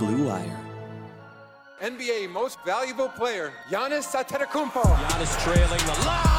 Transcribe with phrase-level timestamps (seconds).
[0.00, 0.58] Blue Wire.
[1.82, 4.82] NBA Most Valuable Player, Giannis Antetokounmpo.
[4.82, 6.29] Giannis trailing the lob.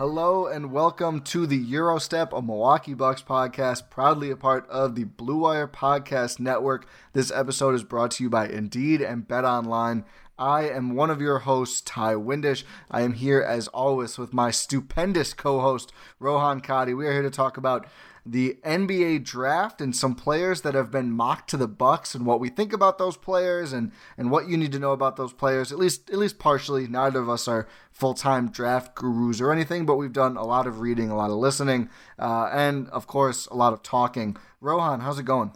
[0.00, 5.04] Hello and welcome to the Eurostep, a Milwaukee Bucks podcast, proudly a part of the
[5.04, 6.88] Blue Wire Podcast Network.
[7.12, 10.06] This episode is brought to you by Indeed and Bet Online.
[10.38, 12.64] I am one of your hosts, Ty Windish.
[12.90, 16.94] I am here as always with my stupendous co-host, Rohan Kadi.
[16.94, 17.86] We are here to talk about
[18.24, 22.40] the NBA draft and some players that have been mocked to the Bucks and what
[22.40, 25.72] we think about those players and and what you need to know about those players.
[25.72, 26.86] At least at least partially.
[26.86, 30.66] Neither of us are full time draft gurus or anything, but we've done a lot
[30.66, 31.88] of reading, a lot of listening,
[32.18, 34.36] uh, and of course a lot of talking.
[34.60, 35.52] Rohan, how's it going?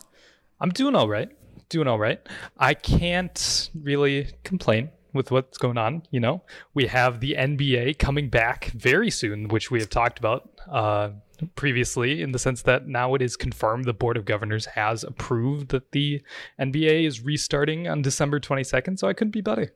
[0.60, 1.30] I'm doing all right.
[1.68, 2.20] Doing all right.
[2.58, 6.02] I can't really complain with what's going on.
[6.10, 6.42] You know,
[6.74, 11.10] we have the NBA coming back very soon, which we have talked about uh,
[11.54, 15.68] previously, in the sense that now it is confirmed the Board of Governors has approved
[15.70, 16.22] that the
[16.60, 18.98] NBA is restarting on December 22nd.
[18.98, 19.72] So I couldn't be better.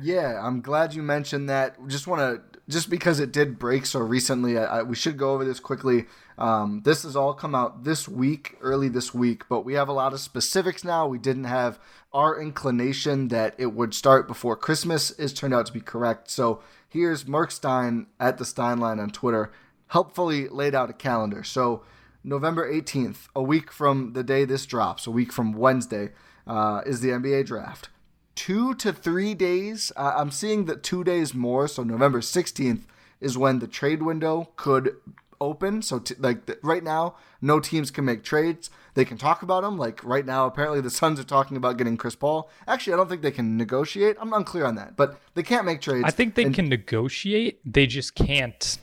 [0.00, 1.76] Yeah, I'm glad you mentioned that.
[1.88, 5.32] Just want to, just because it did break so recently, I, I, we should go
[5.32, 6.06] over this quickly.
[6.36, 9.92] Um, this has all come out this week, early this week, but we have a
[9.92, 11.08] lot of specifics now.
[11.08, 11.80] We didn't have
[12.12, 16.30] our inclination that it would start before Christmas is turned out to be correct.
[16.30, 19.50] So here's Mark Stein at the Stein line on Twitter,
[19.88, 21.42] helpfully laid out a calendar.
[21.42, 21.82] So
[22.24, 26.10] November 18th, a week from the day this drops, a week from Wednesday,
[26.46, 27.90] uh, is the NBA draft
[28.38, 29.90] two to three days.
[29.96, 31.66] Uh, I'm seeing that two days more.
[31.66, 32.82] So November 16th
[33.20, 34.94] is when the trade window could
[35.40, 35.82] open.
[35.82, 38.70] So t- like the, right now, no teams can make trades.
[38.94, 39.76] They can talk about them.
[39.76, 42.48] Like right now, apparently the Suns are talking about getting Chris Paul.
[42.68, 44.16] Actually, I don't think they can negotiate.
[44.20, 46.04] I'm unclear on that, but they can't make trades.
[46.04, 47.58] I think they and, can negotiate.
[47.64, 48.78] They just can't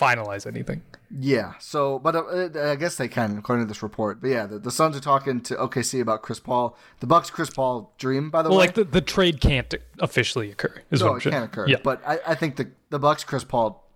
[0.00, 0.82] finalize anything.
[1.10, 1.54] Yeah.
[1.58, 4.20] So, but uh, I guess they can, according to this report.
[4.20, 6.76] But yeah, the, the Suns are talking to OKC about Chris Paul.
[7.00, 8.52] The Bucks Chris Paul dream, by the way.
[8.52, 8.66] well, way.
[8.66, 10.82] like the, the trade can't officially occur.
[10.90, 11.68] Is no, it can't occur.
[11.68, 11.78] Yeah.
[11.82, 13.86] But I, I think the the Bucks Chris Paul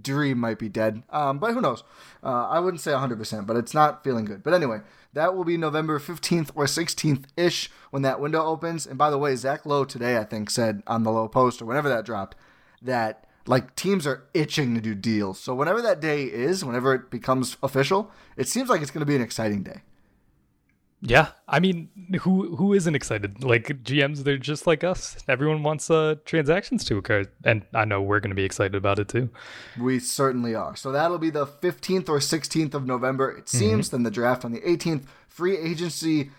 [0.00, 1.02] dream might be dead.
[1.10, 1.82] Um, but who knows?
[2.22, 4.42] Uh, I wouldn't say 100%, but it's not feeling good.
[4.42, 4.80] But anyway,
[5.12, 8.86] that will be November 15th or 16th ish when that window opens.
[8.86, 11.64] And by the way, Zach Lowe today, I think, said on the Lowe post or
[11.64, 12.36] whenever that dropped
[12.82, 15.40] that like teams are itching to do deals.
[15.40, 19.06] So whenever that day is, whenever it becomes official, it seems like it's going to
[19.06, 19.82] be an exciting day.
[21.00, 21.90] Yeah, I mean,
[22.22, 23.44] who who isn't excited?
[23.44, 25.16] Like GMs, they're just like us.
[25.28, 28.98] Everyone wants uh, transactions to occur, and I know we're going to be excited about
[28.98, 29.30] it too.
[29.78, 30.74] We certainly are.
[30.74, 33.30] So that'll be the fifteenth or sixteenth of November.
[33.30, 33.86] It seems.
[33.86, 33.96] Mm-hmm.
[33.96, 35.08] Then the draft on the eighteenth.
[35.28, 36.30] Free agency.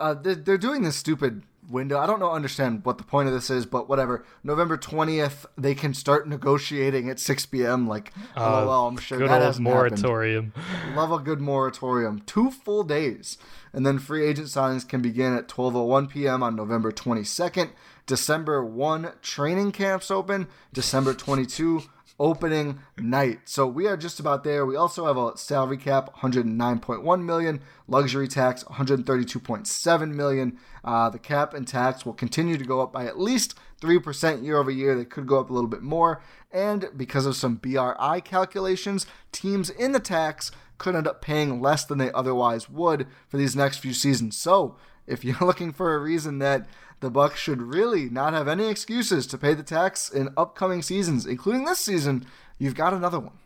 [0.00, 1.98] Uh, they're, they're doing this stupid window.
[1.98, 4.24] I don't know understand what the point of this is, but whatever.
[4.42, 7.86] November twentieth, they can start negotiating at six p.m.
[7.86, 10.52] Like, uh, lol, I'm sure good that moratorium.
[10.54, 10.96] Happened.
[10.96, 12.22] Love a good moratorium.
[12.26, 13.38] Two full days,
[13.72, 16.42] and then free agent signings can begin at twelve oh one p.m.
[16.42, 17.70] on November twenty second.
[18.06, 20.46] December one, training camps open.
[20.72, 21.82] December twenty two
[22.18, 23.40] opening night.
[23.44, 24.64] So we are just about there.
[24.64, 30.58] We also have a salary cap 109.1 million, luxury tax 132.7 million.
[30.84, 34.58] Uh, the cap and tax will continue to go up by at least 3% year
[34.58, 34.96] over year.
[34.96, 36.22] They could go up a little bit more.
[36.52, 41.84] And because of some BRI calculations, teams in the tax could end up paying less
[41.84, 44.36] than they otherwise would for these next few seasons.
[44.36, 44.76] So
[45.06, 46.66] if you're looking for a reason that
[47.00, 51.26] the Bucks should really not have any excuses to pay the tax in upcoming seasons,
[51.26, 52.26] including this season.
[52.58, 53.38] You've got another one.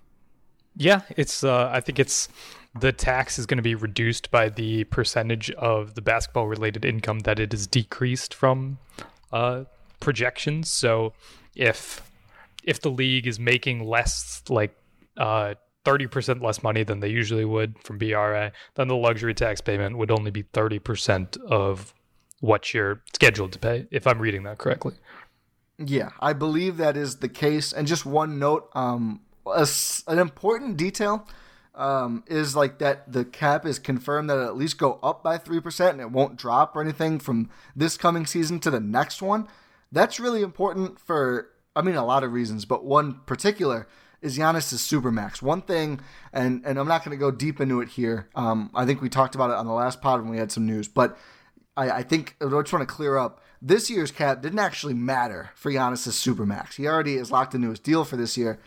[0.77, 1.43] Yeah, it's.
[1.43, 2.29] Uh, I think it's
[2.79, 7.41] the tax is going to be reduced by the percentage of the basketball-related income that
[7.41, 8.79] it is decreased from
[9.33, 9.65] uh,
[9.99, 10.71] projections.
[10.71, 11.13] So
[11.57, 12.03] if
[12.63, 14.77] if the league is making less, like
[15.17, 15.55] uh,
[15.85, 20.11] 30% less money than they usually would from BRI, then the luxury tax payment would
[20.11, 21.95] only be 30% of
[22.41, 24.95] what you're scheduled to pay, if I'm reading that correctly.
[25.79, 27.73] Yeah, I believe that is the case.
[27.73, 29.67] And just one note, um, a,
[30.07, 31.27] an important detail
[31.75, 35.91] um, is like that the cap is confirmed that at least go up by 3%
[35.91, 39.49] and it won't drop or anything from this coming season to the next one.
[39.93, 43.89] That's really important for, I mean, a lot of reasons, but one particular
[44.21, 45.41] is Giannis' supermax.
[45.41, 46.01] One thing,
[46.33, 48.29] and and I'm not going to go deep into it here.
[48.35, 50.67] Um, I think we talked about it on the last pod when we had some
[50.67, 51.17] news, but
[51.81, 55.51] I, I think I just want to clear up this year's cap didn't actually matter
[55.55, 56.75] for Giannis' supermax.
[56.75, 58.59] He already is locked into his deal for this year.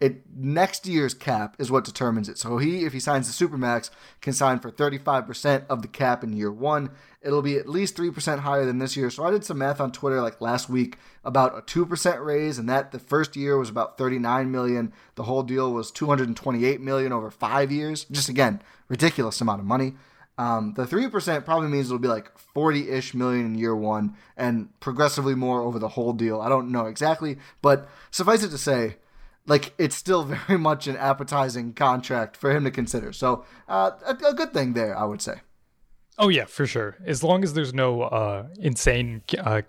[0.00, 2.36] It next year's cap is what determines it.
[2.36, 3.90] So he, if he signs the supermax,
[4.20, 6.90] can sign for 35% of the cap in year one.
[7.20, 9.10] It'll be at least 3% higher than this year.
[9.10, 12.68] So I did some math on Twitter like last week about a 2% raise, and
[12.68, 14.92] that the first year was about 39 million.
[15.14, 18.04] The whole deal was 228 million over five years.
[18.10, 19.94] Just again, ridiculous amount of money.
[20.38, 24.68] Um, the 3% probably means it'll be like 40 ish million in year one and
[24.80, 26.40] progressively more over the whole deal.
[26.40, 28.96] I don't know exactly, but suffice it to say,
[29.46, 33.12] like it's still very much an appetizing contract for him to consider.
[33.12, 35.40] So, uh, a, a, good thing there, I would say.
[36.18, 36.96] Oh, yeah, for sure.
[37.04, 39.62] As long as there's no uh, insane uh,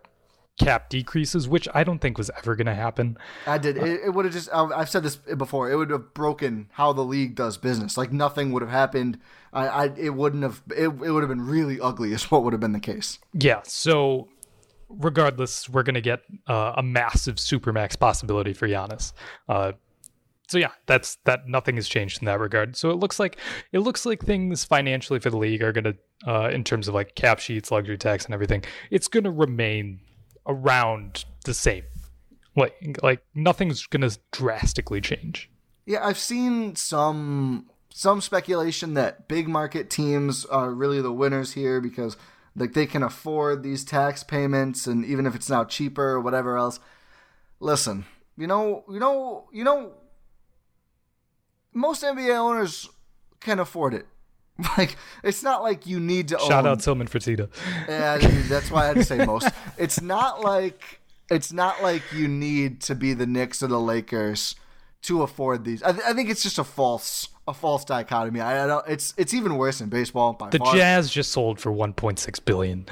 [0.59, 3.17] cap decreases, which I don't think was ever going to happen.
[3.47, 3.77] I did.
[3.77, 7.03] It, it would have just, I've said this before, it would have broken how the
[7.03, 7.97] league does business.
[7.97, 9.19] Like nothing would have happened.
[9.51, 12.53] I, I it wouldn't have, it, it would have been really ugly, is what would
[12.53, 13.17] have been the case.
[13.33, 13.61] Yeah.
[13.63, 14.29] So
[14.89, 19.13] regardless, we're going to get uh, a massive supermax possibility for Giannis.
[19.49, 19.71] Uh,
[20.47, 21.47] so yeah, that's that.
[21.47, 22.75] Nothing has changed in that regard.
[22.75, 23.37] So it looks like
[23.71, 25.95] it looks like things financially for the league are going to,
[26.27, 29.99] uh, in terms of like cap sheets, luxury tax, and everything, it's going to remain
[30.47, 31.83] around the same.
[32.55, 35.49] Like like nothing's gonna drastically change.
[35.85, 41.81] Yeah, I've seen some some speculation that big market teams are really the winners here
[41.81, 42.17] because
[42.55, 46.57] like they can afford these tax payments and even if it's now cheaper or whatever
[46.57, 46.79] else.
[47.59, 48.05] Listen,
[48.37, 49.93] you know, you know, you know
[51.73, 52.89] most NBA owners
[53.39, 54.07] can afford it.
[54.77, 56.71] Like it's not like you need to shout own...
[56.71, 57.49] out Tillman Fertitta.
[57.87, 58.17] Yeah,
[58.47, 59.49] that's why I had to say most.
[59.77, 64.55] it's not like it's not like you need to be the Knicks or the Lakers
[65.03, 65.83] to afford these.
[65.83, 68.41] I, th- I think it's just a false a false dichotomy.
[68.41, 68.87] I, I, don't.
[68.87, 70.33] It's it's even worse in baseball.
[70.51, 70.75] the far.
[70.75, 72.85] Jazz just sold for 1.6 billion.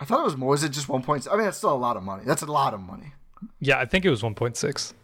[0.00, 0.54] I thought it was more.
[0.54, 1.28] Is it just 1.6?
[1.30, 2.22] I mean, it's still a lot of money.
[2.24, 3.12] That's a lot of money.
[3.60, 4.94] Yeah, I think it was 1.6.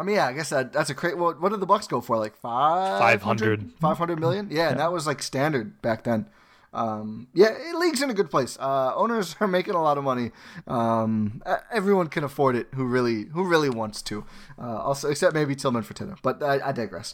[0.00, 1.18] I mean, yeah, I guess that that's a great.
[1.18, 2.16] What, what did the Bucks go for?
[2.16, 4.48] Like 500, 500 million?
[4.50, 6.26] Yeah, yeah, and that was like standard back then.
[6.72, 8.56] Um, yeah, league's in a good place.
[8.58, 10.30] Uh, owners are making a lot of money.
[10.66, 14.24] Um, everyone can afford it who really who really wants to.
[14.58, 16.16] Uh, also, except maybe Tillman for Fertitta.
[16.22, 17.12] But I, I digress.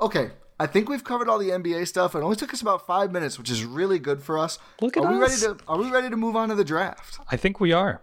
[0.00, 0.30] Okay,
[0.60, 2.14] I think we've covered all the NBA stuff.
[2.14, 4.60] It only took us about five minutes, which is really good for us.
[4.80, 5.12] Look at are us.
[5.12, 7.18] We ready to, are we ready to move on to the draft?
[7.32, 8.00] I think we are.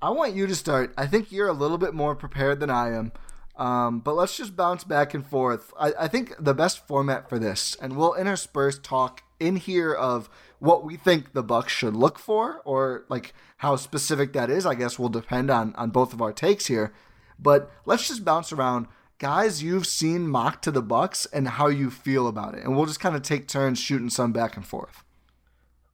[0.00, 0.94] I want you to start.
[0.96, 3.10] I think you're a little bit more prepared than I am.
[3.58, 5.72] Um, but let's just bounce back and forth.
[5.78, 10.30] I, I think the best format for this, and we'll intersperse talk in here of
[10.60, 14.64] what we think the Bucks should look for, or like how specific that is.
[14.64, 16.92] I guess will depend on on both of our takes here.
[17.38, 18.86] But let's just bounce around
[19.18, 22.64] guys you've seen mocked to the Bucks and how you feel about it.
[22.64, 25.02] And we'll just kind of take turns shooting some back and forth.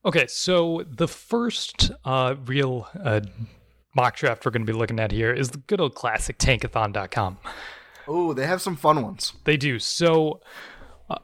[0.04, 3.22] Okay, so the first uh, real uh,
[3.94, 7.38] mock draft we're going to be looking at here is the good old classic tankathon.com.
[8.06, 9.32] Oh, they have some fun ones.
[9.44, 9.78] They do.
[9.78, 10.40] So,
[11.08, 11.16] uh,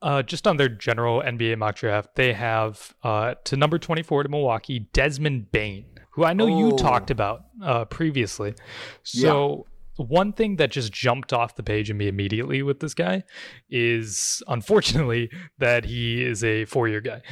[0.00, 4.28] uh, just on their general NBA mock draft, they have uh, to number 24 to
[4.28, 6.58] Milwaukee, Desmond Bane, who I know oh.
[6.58, 8.54] you talked about uh, previously.
[9.02, 9.66] So,
[9.98, 10.04] yeah.
[10.06, 13.24] one thing that just jumped off the page at me immediately with this guy
[13.68, 17.22] is unfortunately that he is a four year guy.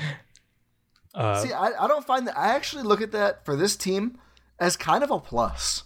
[1.14, 2.38] Uh, See, I, I don't find that.
[2.38, 4.18] I actually look at that for this team
[4.60, 5.84] as kind of a plus.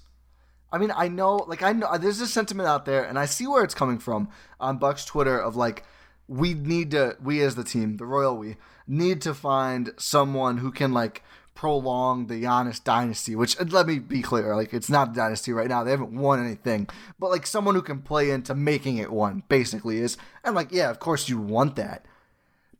[0.70, 3.46] I mean, I know, like, I know there's a sentiment out there, and I see
[3.46, 4.28] where it's coming from
[4.58, 5.84] on Buck's Twitter of like,
[6.26, 10.70] we need to, we as the team, the Royal We, need to find someone who
[10.70, 11.22] can like
[11.54, 13.36] prolong the Giannis dynasty.
[13.36, 15.84] Which uh, let me be clear, like, it's not a dynasty right now.
[15.84, 16.88] They haven't won anything,
[17.18, 20.16] but like someone who can play into making it one, basically is.
[20.42, 22.04] And like, yeah, of course you want that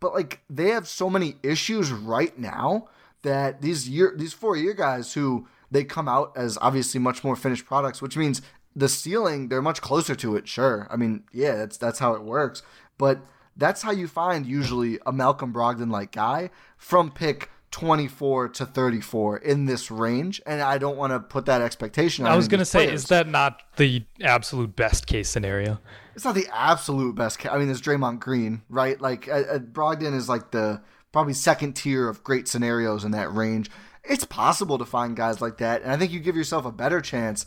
[0.04, 2.88] but like they have so many issues right now
[3.22, 7.36] that these year these four year guys who they come out as obviously much more
[7.36, 8.42] finished products, which means
[8.76, 10.48] the ceiling they're much closer to it.
[10.48, 12.62] Sure, I mean yeah, that's that's how it works,
[12.98, 13.20] but
[13.56, 19.38] that's how you find usually a Malcolm Brogdon like guy from pick 24 to 34
[19.38, 20.40] in this range.
[20.46, 23.02] And i don't want to put that expectation i was going to say players.
[23.02, 25.80] is that not the absolute best case scenario?
[26.14, 29.00] It's not the absolute best case i mean there's draymond green right?
[29.00, 33.34] Like uh, uh, brogdon is like the probably second tier of great scenarios in that
[33.34, 33.70] range
[34.04, 37.00] it's possible to find guys like that and i think you give yourself a better
[37.00, 37.46] chance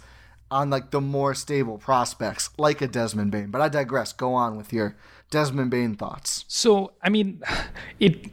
[0.49, 3.51] on like the more stable prospects like a desmond Bane.
[3.51, 4.95] but i digress go on with your
[5.29, 7.41] desmond Bane thoughts so i mean
[7.99, 8.31] it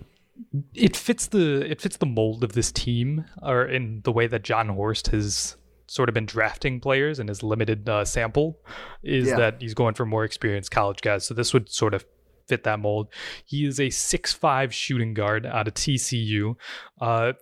[0.75, 4.43] it fits the it fits the mold of this team, or in the way that
[4.43, 8.59] Jon Horst has sort of been drafting players in his limited uh, sample,
[9.03, 9.37] is yeah.
[9.37, 11.27] that he's going for more experienced college guys.
[11.27, 12.05] So this would sort of
[12.47, 13.09] fit that mold.
[13.45, 16.57] He is a six-five shooting guard out of TCU.
[17.01, 17.33] Uh,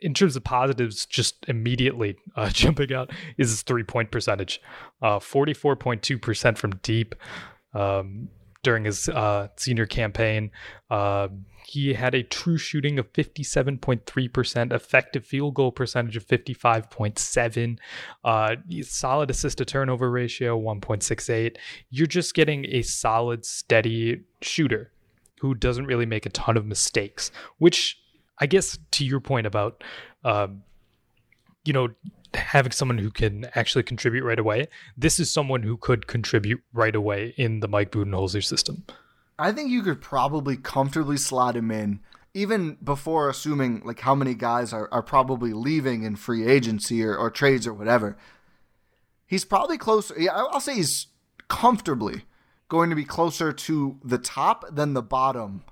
[0.00, 4.60] in terms of positives, just immediately uh, jumping out is his three point percentage,
[5.02, 7.14] uh, 44.2% from deep
[7.74, 8.28] um,
[8.62, 10.50] during his uh, senior campaign.
[10.90, 11.28] Uh,
[11.66, 17.78] he had a true shooting of 57.3%, effective field goal percentage of 55.7,
[18.24, 21.56] uh, solid assist to turnover ratio 1.68.
[21.90, 24.90] You're just getting a solid, steady shooter
[25.40, 27.99] who doesn't really make a ton of mistakes, which
[28.40, 29.84] I guess to your point about,
[30.24, 30.62] um,
[31.64, 31.88] you know,
[32.34, 36.94] having someone who can actually contribute right away, this is someone who could contribute right
[36.94, 38.84] away in the Mike Budenholzer system.
[39.38, 42.00] I think you could probably comfortably slot him in,
[42.34, 47.16] even before assuming like how many guys are, are probably leaving in free agency or,
[47.16, 48.16] or trades or whatever.
[49.26, 50.14] He's probably closer.
[50.18, 51.08] Yeah, I'll say he's
[51.48, 52.24] comfortably
[52.68, 55.64] going to be closer to the top than the bottom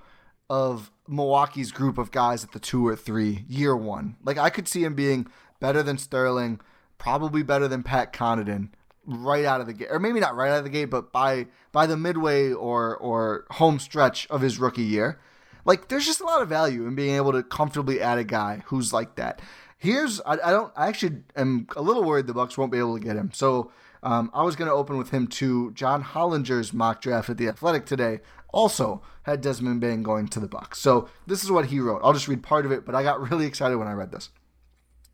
[0.50, 4.16] of Milwaukee's group of guys at the two or three year one.
[4.22, 5.26] Like I could see him being
[5.60, 6.60] better than Sterling,
[6.98, 8.70] probably better than Pat Connaughton,
[9.06, 11.46] right out of the gate, or maybe not right out of the gate, but by
[11.72, 15.18] by the midway or or home stretch of his rookie year.
[15.64, 18.62] Like there's just a lot of value in being able to comfortably add a guy
[18.66, 19.40] who's like that.
[19.76, 22.98] Here's I, I don't I actually am a little worried the Bucks won't be able
[22.98, 23.30] to get him.
[23.32, 23.70] So
[24.02, 27.48] um, I was going to open with him to John Hollinger's mock draft at the
[27.48, 28.20] Athletic today.
[28.50, 30.78] Also had Desmond Bane going to the Bucks.
[30.78, 32.00] So this is what he wrote.
[32.02, 34.31] I'll just read part of it, but I got really excited when I read this.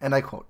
[0.00, 0.48] And I quote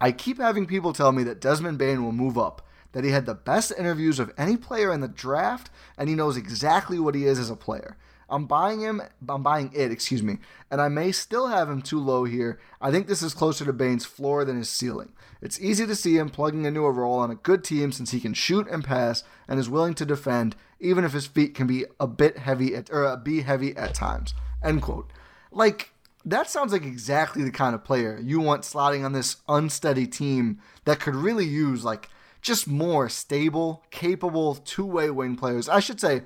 [0.00, 3.26] I keep having people tell me that Desmond Bain will move up, that he had
[3.26, 7.26] the best interviews of any player in the draft, and he knows exactly what he
[7.26, 7.96] is as a player.
[8.28, 10.38] I'm buying him, I'm buying it, excuse me,
[10.70, 12.58] and I may still have him too low here.
[12.80, 15.12] I think this is closer to Bain's floor than his ceiling.
[15.40, 18.20] It's easy to see him plugging into a role on a good team since he
[18.20, 21.84] can shoot and pass and is willing to defend, even if his feet can be
[21.98, 24.34] a bit heavy at, or uh, be heavy at times.
[24.62, 25.10] End quote.
[25.50, 25.90] Like,
[26.24, 30.60] that sounds like exactly the kind of player you want slotting on this unsteady team
[30.84, 32.08] that could really use like
[32.40, 35.68] just more stable, capable two-way wing players.
[35.68, 36.22] I should say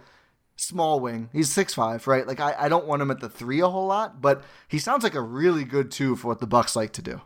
[0.57, 1.31] small wing.
[1.33, 2.27] He's six five, right?
[2.27, 5.05] Like I, I don't want him at the three a whole lot, but he sounds
[5.05, 7.21] like a really good two for what the Bucks like to do.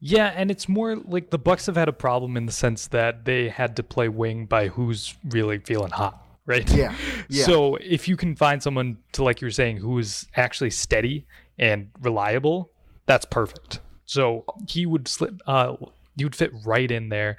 [0.00, 3.24] Yeah, and it's more like the Bucks have had a problem in the sense that
[3.24, 6.68] they had to play wing by who's really feeling hot, right?
[6.74, 6.94] Yeah.
[7.28, 7.44] yeah.
[7.46, 11.26] So if you can find someone to like you're saying who is actually steady
[11.58, 12.72] and reliable,
[13.06, 13.80] that's perfect.
[14.06, 15.40] So he would slip.
[15.46, 15.76] Uh,
[16.18, 17.36] would fit right in there.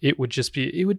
[0.00, 0.80] It would just be.
[0.80, 0.98] It would.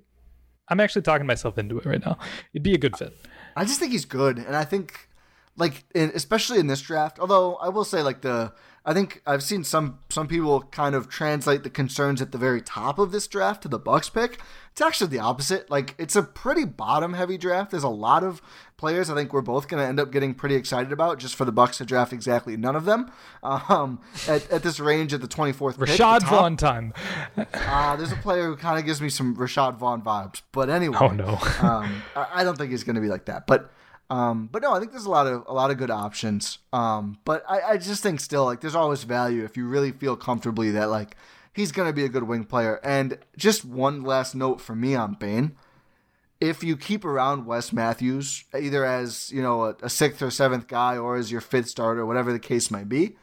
[0.68, 2.18] I'm actually talking myself into it right now.
[2.54, 3.16] It'd be a good fit.
[3.56, 5.08] I just think he's good, and I think
[5.56, 7.20] like in, especially in this draft.
[7.20, 8.52] Although I will say, like the
[8.86, 12.62] I think I've seen some some people kind of translate the concerns at the very
[12.62, 14.40] top of this draft to the Bucks pick.
[14.74, 15.70] It's actually the opposite.
[15.70, 17.72] Like it's a pretty bottom heavy draft.
[17.72, 18.42] There's a lot of
[18.76, 21.46] players I think we're both going to end up getting pretty excited about just for
[21.46, 23.10] the Bucks to draft exactly none of them.
[23.42, 26.94] Um, at, at this range at the 24th pick, Rashad Vaughn time.
[27.38, 30.42] uh, there's a player who kind of gives me some Rashad Vaughn vibes.
[30.52, 33.48] But anyway, oh no, um, I, I don't think he's going to be like that.
[33.48, 33.72] But
[34.10, 36.60] um, but no, I think there's a lot of a lot of good options.
[36.72, 40.16] Um, but I, I just think still like there's always value if you really feel
[40.16, 41.16] comfortably that like
[41.54, 42.80] he's going to be a good wing player.
[42.84, 45.56] And just one last note for me on Bane.
[46.42, 50.68] If you keep around Wes Matthews, either as you know a, a sixth or seventh
[50.68, 53.16] guy, or as your fifth starter, whatever the case might be,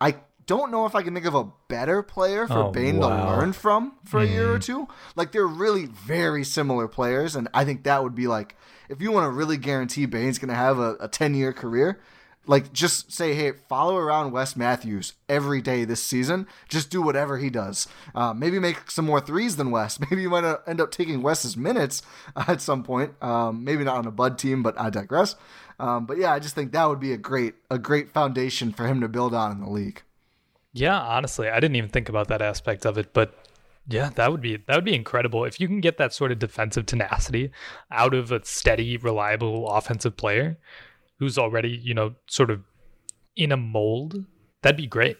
[0.00, 3.08] I don't know if I can think of a better player for Oh, Bane wow.
[3.08, 4.86] to learn from for a year or two.
[5.16, 8.56] Like they're really very similar players, and I think that would be like
[8.88, 12.00] if you want to really guarantee Bane's going to have a, a ten year career.
[12.46, 16.46] Like just say, hey, follow around Wes Matthews every day this season.
[16.66, 17.86] Just do whatever he does.
[18.14, 20.00] Uh, maybe make some more threes than Wes.
[20.10, 22.00] Maybe you might end up taking Wes's minutes
[22.36, 23.22] at some point.
[23.22, 25.36] Um, maybe not on a Bud team, but I digress.
[25.78, 28.86] Um, but yeah, I just think that would be a great a great foundation for
[28.86, 30.02] him to build on in the league.
[30.72, 33.34] Yeah, honestly, I didn't even think about that aspect of it, but
[33.88, 36.38] yeah, that would be that would be incredible if you can get that sort of
[36.38, 37.50] defensive tenacity
[37.90, 40.58] out of a steady, reliable offensive player
[41.18, 42.62] who's already, you know, sort of
[43.34, 44.24] in a mold.
[44.62, 45.16] That'd be great.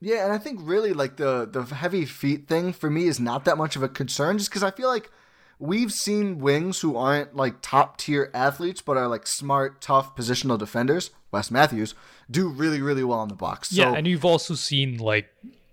[0.00, 3.44] Yeah, and I think really like the the heavy feet thing for me is not
[3.44, 5.10] that much of a concern, just because I feel like
[5.60, 10.58] we've seen wings who aren't like top tier athletes, but are like smart, tough positional
[10.58, 11.10] defenders.
[11.30, 11.94] Wes Matthews
[12.28, 13.70] do really really well on the box.
[13.70, 15.28] So, yeah, and you've also seen like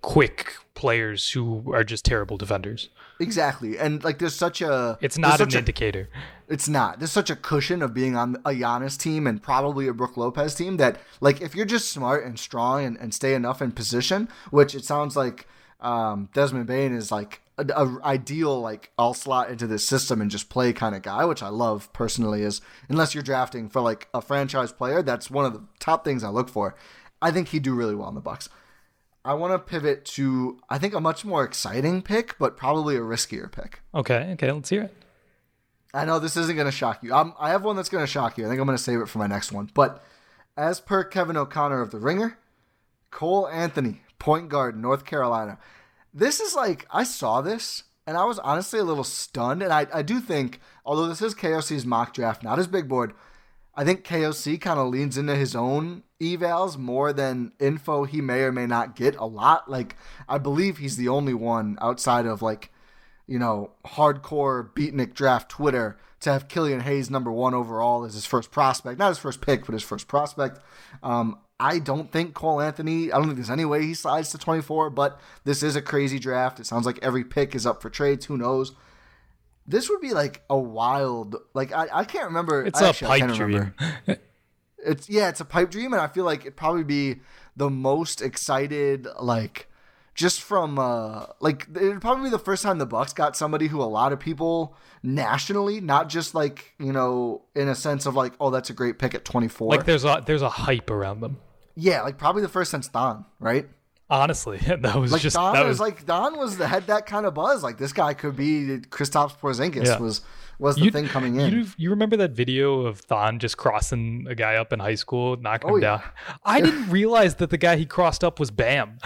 [0.05, 2.89] quick players who are just terrible defenders.
[3.19, 6.09] exactly, and like there's such a It's not an a- indicator.
[6.47, 6.99] It's not.
[6.99, 10.53] There's such a cushion of being on a Giannis team and probably a Brooke Lopez
[10.53, 14.29] team that, like, if you're just smart and strong and, and stay enough in position,
[14.51, 15.47] which it sounds like
[15.81, 20.29] um, Desmond Bane is like a, a ideal, like, I'll slot into this system and
[20.29, 22.43] just play kind of guy, which I love personally.
[22.43, 26.23] Is unless you're drafting for like a franchise player, that's one of the top things
[26.23, 26.75] I look for.
[27.23, 28.49] I think he'd do really well in the Bucks.
[29.25, 33.01] I want to pivot to I think a much more exciting pick, but probably a
[33.01, 33.81] riskier pick.
[33.93, 34.95] Okay, okay, let's hear it.
[35.95, 37.13] I know this isn't going to shock you.
[37.13, 38.45] I'm, I have one that's going to shock you.
[38.45, 39.71] I think I'm going to save it for my next one.
[39.73, 40.03] But
[40.57, 42.37] as per Kevin O'Connor of The Ringer,
[43.11, 45.57] Cole Anthony, point guard, North Carolina.
[46.13, 49.63] This is like, I saw this and I was honestly a little stunned.
[49.63, 53.13] And I, I do think, although this is KOC's mock draft, not his big board,
[53.77, 58.41] I think KOC kind of leans into his own evals more than info he may
[58.41, 59.69] or may not get a lot.
[59.69, 59.97] Like,
[60.29, 62.71] I believe he's the only one outside of like,
[63.27, 68.25] you know, hardcore beatnik draft Twitter to have Killian Hayes number one overall as his
[68.25, 68.97] first prospect.
[68.97, 70.59] Not his first pick, but his first prospect.
[71.03, 74.37] Um, I don't think Cole Anthony, I don't think there's any way he slides to
[74.37, 76.59] 24, but this is a crazy draft.
[76.59, 78.25] It sounds like every pick is up for trades.
[78.25, 78.73] Who knows?
[79.67, 82.63] This would be like a wild, like, I, I can't remember.
[82.63, 83.39] It's I a actually- pipe dream.
[83.41, 83.75] remember.
[84.87, 87.21] It's yeah, it's a pipe dream, and I feel like it'd probably be
[87.55, 89.67] the most excited, like
[90.13, 93.81] just from uh like it'd probably be the first time the Bucks got somebody who
[93.81, 98.33] a lot of people nationally, not just like you know in a sense of like
[98.39, 99.71] oh that's a great pick at twenty four.
[99.71, 101.37] Like there's a there's a hype around them.
[101.75, 103.67] yeah, like probably the first since Thon, right?
[104.09, 107.05] Honestly, that was Like just Thon that was, was like Thon was the had that
[107.07, 107.63] kind of buzz.
[107.63, 109.97] Like this guy could be Kristaps Porzingis Yeah.
[109.99, 110.21] was
[110.59, 111.51] was the You- thing coming in.
[111.51, 115.35] You, you remember that video of Thon just crossing a guy up in high school,
[115.37, 115.97] knocking Oh, him yeah.
[115.97, 116.03] down?
[116.45, 118.99] I didn't realize that the guy he crossed up was Bam.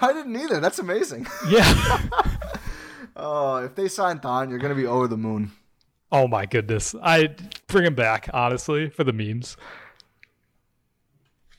[0.00, 0.60] I didn't either.
[0.60, 1.26] That's amazing.
[1.48, 2.00] Yeah.
[3.16, 5.52] oh, if they sign Thon, you're gonna be over the moon.
[6.12, 6.94] oh my goodness.
[7.02, 7.34] I
[7.68, 9.56] bring him back, honestly, for the memes.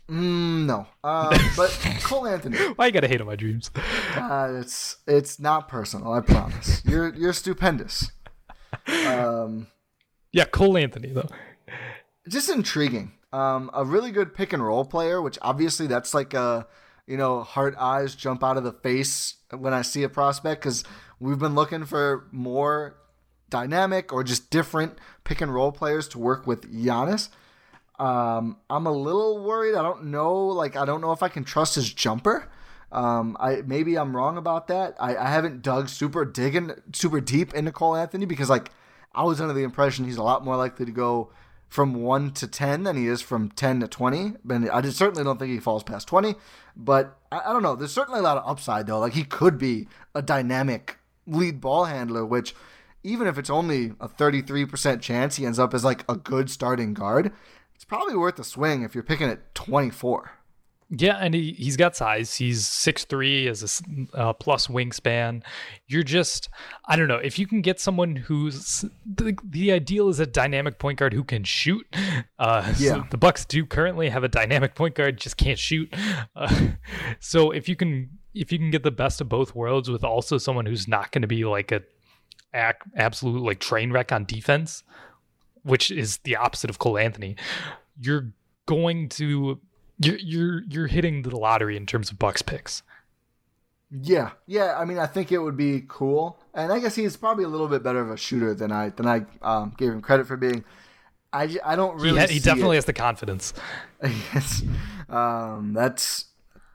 [0.09, 1.69] Mm, no, uh, but
[2.03, 2.57] Cole Anthony.
[2.75, 3.71] Why you gotta hate on my dreams?
[4.15, 6.11] Uh, it's it's not personal.
[6.13, 6.83] I promise.
[6.85, 8.11] You're you're stupendous.
[9.05, 9.67] Um,
[10.31, 11.29] Yeah, Cole Anthony though.
[12.27, 13.13] just intriguing.
[13.33, 16.67] Um, a really good pick and roll player, which obviously that's like a
[17.07, 20.83] you know heart eyes jump out of the face when I see a prospect because
[21.19, 22.97] we've been looking for more
[23.49, 27.29] dynamic or just different pick and roll players to work with Giannis.
[28.01, 29.75] Um, I'm a little worried.
[29.75, 30.47] I don't know.
[30.47, 32.49] Like, I don't know if I can trust his jumper.
[32.91, 34.95] Um, I maybe I'm wrong about that.
[34.99, 38.69] I, I haven't dug super digging super deep into Cole Anthony because like
[39.13, 41.31] I was under the impression he's a lot more likely to go
[41.69, 44.33] from one to ten than he is from ten to twenty.
[44.43, 46.35] But I just certainly don't think he falls past twenty.
[46.75, 47.75] But I, I don't know.
[47.77, 48.99] There's certainly a lot of upside though.
[48.99, 52.53] Like he could be a dynamic lead ball handler, which
[53.03, 56.93] even if it's only a 33% chance he ends up as like a good starting
[56.93, 57.31] guard,
[57.81, 60.33] it's probably worth a swing if you're picking at 24.
[60.91, 62.35] Yeah, and he, he's got size.
[62.35, 63.81] He's 6'3 as
[64.13, 65.41] a uh, plus wingspan.
[65.87, 66.47] You're just,
[66.85, 70.77] I don't know, if you can get someone who's, the, the ideal is a dynamic
[70.77, 71.87] point guard who can shoot.
[72.37, 72.95] Uh, Yeah.
[72.97, 75.91] so the Bucks do currently have a dynamic point guard, just can't shoot.
[76.35, 76.67] Uh,
[77.19, 80.37] so if you can, if you can get the best of both worlds with also
[80.37, 81.81] someone who's not going to be like a
[82.53, 84.83] ac- absolute like train wreck on defense,
[85.63, 87.35] which is the opposite of Cole Anthony,
[87.99, 88.31] you're
[88.65, 89.59] going to
[89.99, 92.83] you're you're you're hitting the lottery in terms of Bucks picks.
[93.91, 94.77] Yeah, yeah.
[94.77, 97.67] I mean, I think it would be cool, and I guess he's probably a little
[97.67, 100.63] bit better of a shooter than I than I um, gave him credit for being.
[101.33, 102.21] I, I don't really.
[102.27, 102.79] he, he definitely it.
[102.79, 103.53] has the confidence.
[104.03, 104.63] yes,
[105.09, 106.25] um, that's.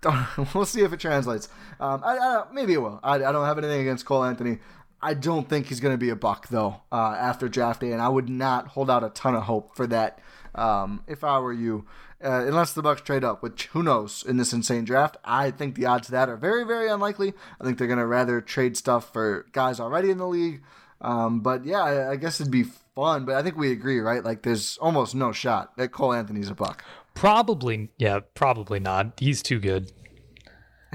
[0.54, 1.48] We'll see if it translates.
[1.80, 3.00] Um, I, I, maybe it will.
[3.02, 4.58] I, I don't have anything against Cole Anthony.
[5.06, 8.02] I don't think he's going to be a buck though uh, after draft day, and
[8.02, 10.18] I would not hold out a ton of hope for that
[10.56, 11.86] um, if I were you.
[12.24, 15.16] Uh, unless the Bucks trade up, which who knows in this insane draft.
[15.22, 17.34] I think the odds of that are very, very unlikely.
[17.60, 20.62] I think they're going to rather trade stuff for guys already in the league.
[21.00, 22.64] Um, but yeah, I, I guess it'd be
[22.94, 23.26] fun.
[23.26, 24.24] But I think we agree, right?
[24.24, 26.82] Like, there's almost no shot that Cole Anthony's a buck.
[27.14, 29.12] Probably, yeah, probably not.
[29.20, 29.92] He's too good.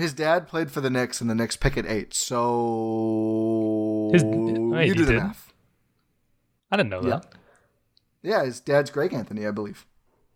[0.02, 2.14] His dad played for the Knicks, and the Knicks pick at eight.
[2.14, 5.24] So His- wait, you he do the did?
[5.24, 5.54] math.
[6.72, 7.10] I didn't know Yeah.
[7.10, 7.36] that.
[8.24, 9.86] Yeah, his dad's Greg Anthony, I believe.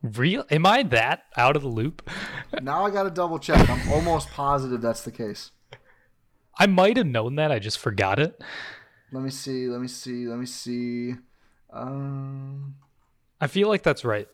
[0.01, 0.45] Real?
[0.51, 2.07] Am I that out of the loop?
[2.61, 3.67] Now I got to double check.
[3.69, 5.51] I'm almost positive that's the case.
[6.57, 7.51] I might have known that.
[7.51, 8.41] I just forgot it.
[9.11, 9.67] Let me see.
[9.67, 10.25] Let me see.
[10.27, 11.15] Let me see.
[11.73, 12.75] Um,
[13.41, 14.27] I feel like that's right.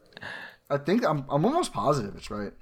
[0.69, 1.25] I think I'm.
[1.29, 2.53] I'm almost positive it's right.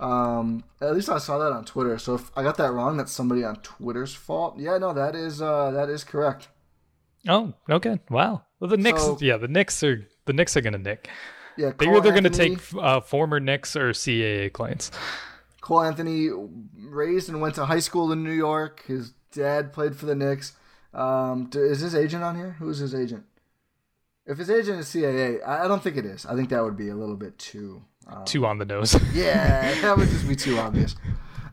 [0.00, 1.98] Um, at least I saw that on Twitter.
[1.98, 4.58] So if I got that wrong, that's somebody on Twitter's fault.
[4.58, 6.48] Yeah, no, that is uh that is correct.
[7.26, 7.98] Oh, okay.
[8.08, 8.42] Wow.
[8.60, 11.08] Well, the Knicks, So- yeah, the Knicks are the Knicks are gonna nick.
[11.56, 14.92] Yeah, They're Cole either gonna take uh, former Knicks or CAA clients.
[15.60, 16.28] Cole Anthony
[16.78, 18.84] raised and went to high school in New York.
[18.86, 20.52] His dad played for the Knicks.
[20.94, 22.56] Um, is his agent on here?
[22.60, 23.24] Who's his agent?
[24.24, 26.24] If his agent is CAA, I I don't think it is.
[26.24, 27.82] I think that would be a little bit too.
[28.08, 28.96] Um, Two on the nose.
[29.14, 30.96] yeah, that would just be too obvious.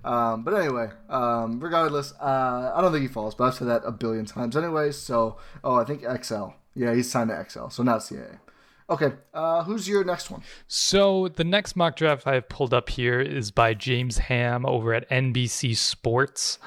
[0.04, 3.36] Um, but anyway, um, regardless, uh, I don't think he falls.
[3.36, 4.92] But I've said that a billion times anyway.
[4.92, 6.50] So, oh, I think XL.
[6.76, 8.38] Yeah, he's signed to XL, so not CAA.
[8.88, 10.44] Okay, uh, who's your next one?
[10.68, 14.94] So the next mock draft I have pulled up here is by James Ham over
[14.94, 16.60] at NBC Sports.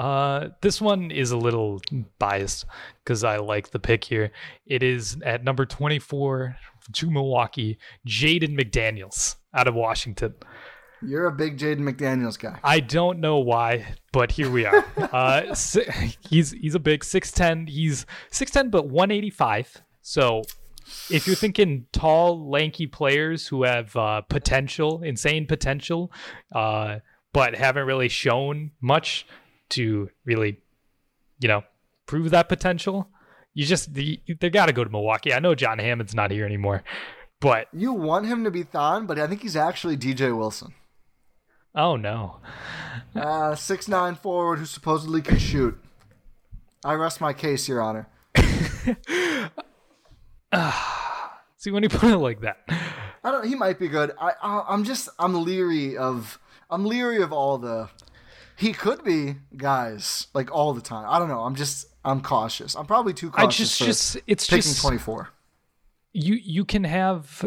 [0.00, 1.78] Uh, this one is a little
[2.18, 2.64] biased
[3.04, 4.32] because I like the pick here.
[4.64, 6.56] It is at number 24
[6.94, 10.36] to Milwaukee, Jaden McDaniels out of Washington.
[11.02, 12.58] You're a big Jaden McDaniels guy.
[12.64, 14.86] I don't know why, but here we are.
[15.12, 15.84] uh, si-
[16.26, 17.68] he's he's a big 6'10.
[17.68, 19.82] He's 6'10 but 185.
[20.00, 20.44] So
[21.10, 26.10] if you're thinking tall, lanky players who have uh, potential, insane potential,
[26.54, 27.00] uh,
[27.34, 29.26] but haven't really shown much
[29.70, 30.58] to really,
[31.38, 31.62] you know,
[32.06, 33.08] prove that potential,
[33.54, 35.32] you just they, they got to go to Milwaukee.
[35.32, 36.82] I know John Hammond's not here anymore,
[37.40, 40.74] but You want him to be Thon, but I think he's actually DJ Wilson.
[41.74, 42.36] oh no,
[43.14, 45.78] Uh, six nine forward who supposedly can shoot.
[46.84, 48.08] I rest my case, Your Honor.
[51.56, 52.58] see when you put it like that.
[53.22, 53.46] I don't.
[53.46, 54.12] He might be good.
[54.20, 56.38] I, I I'm just I'm leery of
[56.70, 57.88] I'm leery of all the.
[58.60, 61.06] He could be guys like all the time.
[61.08, 61.40] I don't know.
[61.40, 62.74] I'm just I'm cautious.
[62.76, 63.80] I'm probably too cautious.
[63.80, 65.30] I just just it's picking just 24.
[66.12, 67.44] you you can have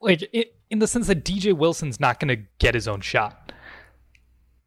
[0.00, 3.52] like it, in the sense that DJ Wilson's not going to get his own shot.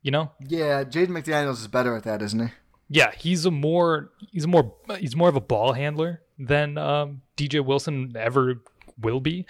[0.01, 0.31] You know?
[0.47, 2.53] Yeah, Jaden McDaniels is better at that, isn't he?
[2.89, 7.21] Yeah, he's a more he's a more he's more of a ball handler than um,
[7.37, 8.61] DJ Wilson ever
[9.01, 9.45] will be,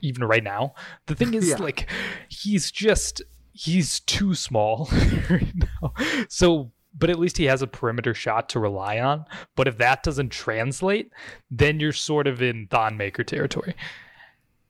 [0.00, 0.74] even right now.
[1.06, 1.56] The thing is, Yeah.
[1.56, 1.88] like,
[2.28, 3.22] he's just
[3.52, 4.88] he's too small
[5.30, 5.94] right now.
[6.28, 9.24] So, but at least he has a perimeter shot to rely on.
[9.56, 11.10] But if that doesn't translate,
[11.50, 13.74] then you're sort of in Thon Maker territory.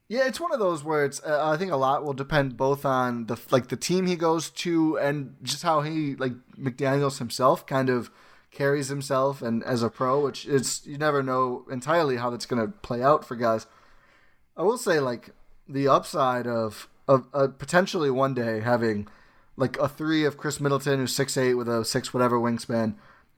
[0.09, 1.23] Yeah, it's one of those where it's.
[1.23, 4.51] Uh, I think a lot will depend both on the like the team he goes
[4.51, 8.11] to and just how he like McDaniel's himself kind of
[8.51, 12.61] carries himself and as a pro, which is you never know entirely how that's going
[12.61, 13.67] to play out for guys.
[14.55, 15.31] I will say like
[15.67, 19.09] the upside of of uh, potentially one day having
[19.57, 22.95] like a three of Khris Middleton who's six eight with a six whatever wingspan,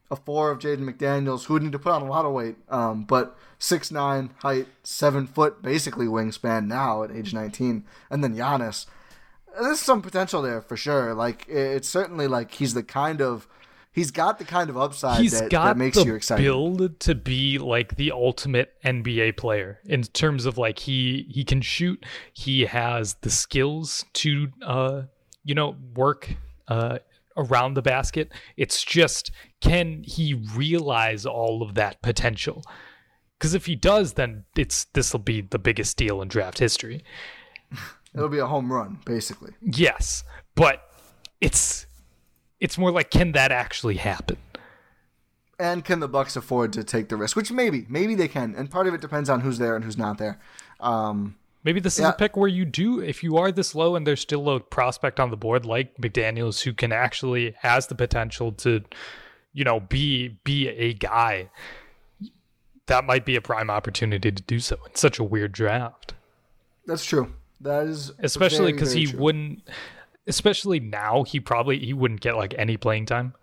[0.09, 2.55] a four of Jaden McDaniels who would need to put on a lot of weight,
[2.69, 8.35] um, but six nine height, seven foot basically wingspan now at age nineteen, and then
[8.35, 8.85] Giannis.
[9.59, 11.13] There's some potential there for sure.
[11.13, 13.47] Like it's certainly like he's the kind of
[13.95, 16.43] he's got the kind of upside He's that, got that makes you excited.
[16.43, 21.61] build to be like the ultimate NBA player in terms of like he he can
[21.61, 25.03] shoot, he has the skills to uh
[25.43, 26.35] you know work
[26.67, 26.99] uh
[27.37, 28.31] around the basket.
[28.57, 29.31] It's just
[29.61, 32.63] can he realize all of that potential?
[33.39, 37.03] Because if he does, then it's this will be the biggest deal in draft history.
[38.13, 39.51] It'll be a home run, basically.
[39.61, 40.23] Yes,
[40.55, 40.89] but
[41.41, 41.85] it's
[42.59, 44.37] it's more like can that actually happen?
[45.57, 47.35] And can the Bucks afford to take the risk?
[47.35, 48.53] Which maybe, maybe they can.
[48.55, 50.39] And part of it depends on who's there and who's not there.
[50.79, 52.09] Um, Maybe this Yeah.
[52.09, 54.59] is a pick where you do, if you are this low and there's still a
[54.59, 58.83] prospect on the board like McDaniel's who can actually has the potential to,
[59.53, 61.49] you know, be be a guy.
[62.87, 66.13] That might be a prime opportunity to do so in such a weird draft,
[66.85, 67.33] that's true.
[67.61, 69.19] That is especially because he true.
[69.19, 69.63] wouldn't.
[70.27, 73.33] Especially now, he probably he wouldn't get like any playing time,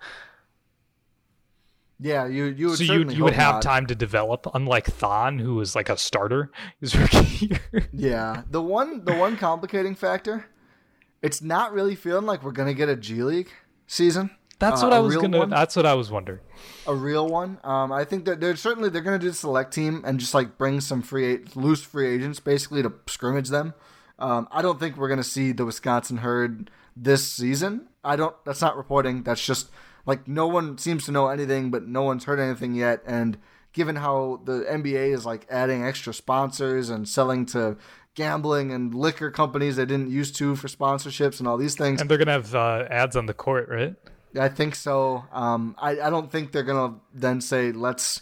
[2.00, 3.62] Yeah, you you would so you you would have not.
[3.62, 4.46] time to develop.
[4.52, 7.88] Unlike Thon, who was like a starter his rookie year.
[7.92, 10.46] Yeah, the one the one complicating factor,
[11.22, 13.50] it's not really feeling like we're gonna get a G League
[13.86, 14.30] season.
[14.58, 15.38] That's Uh, what I was gonna.
[15.38, 15.50] one.
[15.50, 16.40] That's what I was wondering.
[16.88, 17.58] a real one.
[17.62, 20.34] Um, I think that they're certainly they're going to do the select team and just
[20.34, 23.74] like bring some free loose free agents basically to scrimmage them.
[24.22, 27.88] Um, I don't think we're going to see the Wisconsin herd this season.
[28.04, 28.34] I don't.
[28.44, 29.24] That's not reporting.
[29.24, 29.68] That's just
[30.06, 33.02] like no one seems to know anything, but no one's heard anything yet.
[33.04, 33.36] And
[33.72, 37.76] given how the NBA is like adding extra sponsors and selling to
[38.14, 42.10] gambling and liquor companies they didn't used to for sponsorships and all these things, And
[42.10, 43.94] they're gonna have uh, ads on the court, right?
[44.38, 45.24] I think so.
[45.32, 48.20] Um, I, I don't think they're gonna then say let's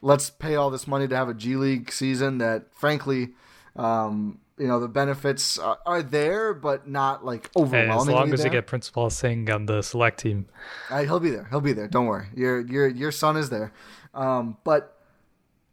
[0.00, 2.38] let's pay all this money to have a G League season.
[2.38, 3.30] That frankly,
[3.76, 7.90] um, you know, the benefits are, are there, but not like overwhelming.
[7.90, 8.46] as long as there.
[8.46, 10.46] you get Princepal Singh on the select team.
[10.88, 11.48] I, he'll be there.
[11.50, 11.88] He'll be there.
[11.88, 12.28] Don't worry.
[12.36, 13.72] Your your your son is there.
[14.14, 14.96] Um, but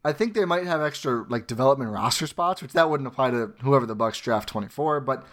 [0.04, 3.54] I think they might have extra like development roster spots, which that wouldn't apply to
[3.62, 5.00] whoever the Bucks draft twenty four.
[5.02, 5.24] But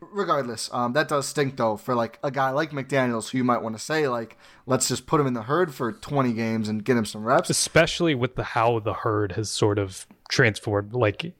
[0.00, 3.62] regardless, um, that does stink though for like a guy like McDaniel's, who you might
[3.62, 6.84] want to say like, let's just put him in the herd for twenty games and
[6.84, 7.48] get him some reps.
[7.48, 11.32] especially with the how the herd has sort of transformed like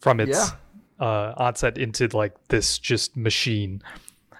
[0.00, 0.52] from its
[1.00, 3.82] uh onset into like this just machine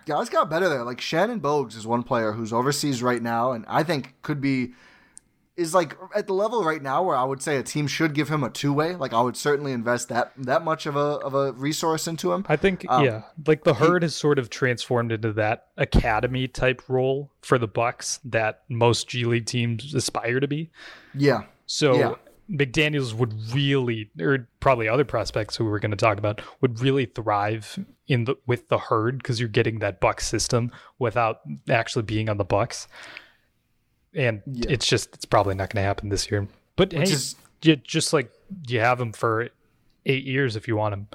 [0.08, 0.84] guys got better there.
[0.84, 4.72] Like Shannon Bogues is one player who's overseas right now, and I think could be
[5.56, 8.28] is like at the level right now where I would say a team should give
[8.28, 8.94] him a two way.
[8.94, 12.46] Like I would certainly invest that that much of a of a resource into him.
[12.48, 16.82] i think Um, yeah like the herd has sort of transformed into that academy type
[16.88, 20.70] role for the bucks that most g league teams aspire to be
[21.14, 22.14] Yeah, so Yeah.
[22.50, 27.04] Mcdaniels would really or probably other prospects who we're going to talk about would really
[27.04, 32.28] thrive in the with the herd because you're getting that buck system without actually being
[32.30, 32.88] on the bucks
[34.14, 34.70] and Yeah.
[34.70, 36.48] it's just it's probably not going to happen this year.
[36.76, 38.30] But Which hey, is- you, just like
[38.66, 39.48] you have him for
[40.06, 41.08] eight years if you want him.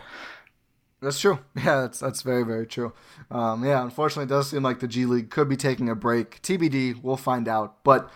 [1.01, 1.39] That's true.
[1.57, 2.93] Yeah, that's that's very very true.
[3.31, 6.41] Um, yeah, unfortunately, it does seem like the G League could be taking a break.
[6.43, 7.83] TBD, we'll find out.
[7.83, 8.09] But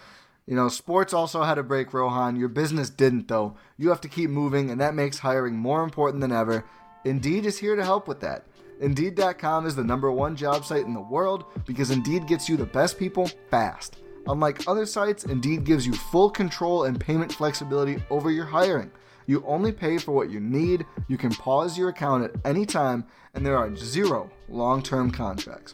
[0.47, 1.93] you know, sports also had a break.
[1.93, 3.57] Rohan, your business didn't though.
[3.77, 6.63] You have to keep moving, and that makes hiring more important than ever.
[7.03, 8.45] Indeed is here to help with that.
[8.79, 12.65] Indeed.com is the number one job site in the world because Indeed gets you the
[12.65, 13.97] best people fast.
[14.27, 18.91] Unlike other sites, Indeed gives you full control and payment flexibility over your hiring.
[19.25, 23.05] You only pay for what you need, you can pause your account at any time,
[23.33, 25.73] and there are zero long term contracts.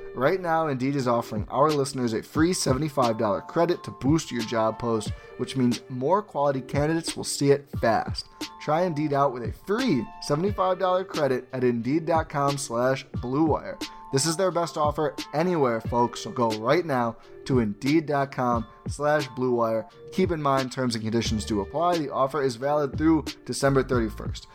[0.13, 4.77] Right now, Indeed is offering our listeners a free $75 credit to boost your job
[4.77, 8.27] post, which means more quality candidates will see it fast.
[8.61, 13.81] Try Indeed out with a free $75 credit at Indeed.com slash BlueWire.
[14.11, 19.89] This is their best offer anywhere, folks, so go right now to Indeed.com slash BlueWire.
[20.11, 21.99] Keep in mind, terms and conditions do apply.
[21.99, 24.45] The offer is valid through December 31st.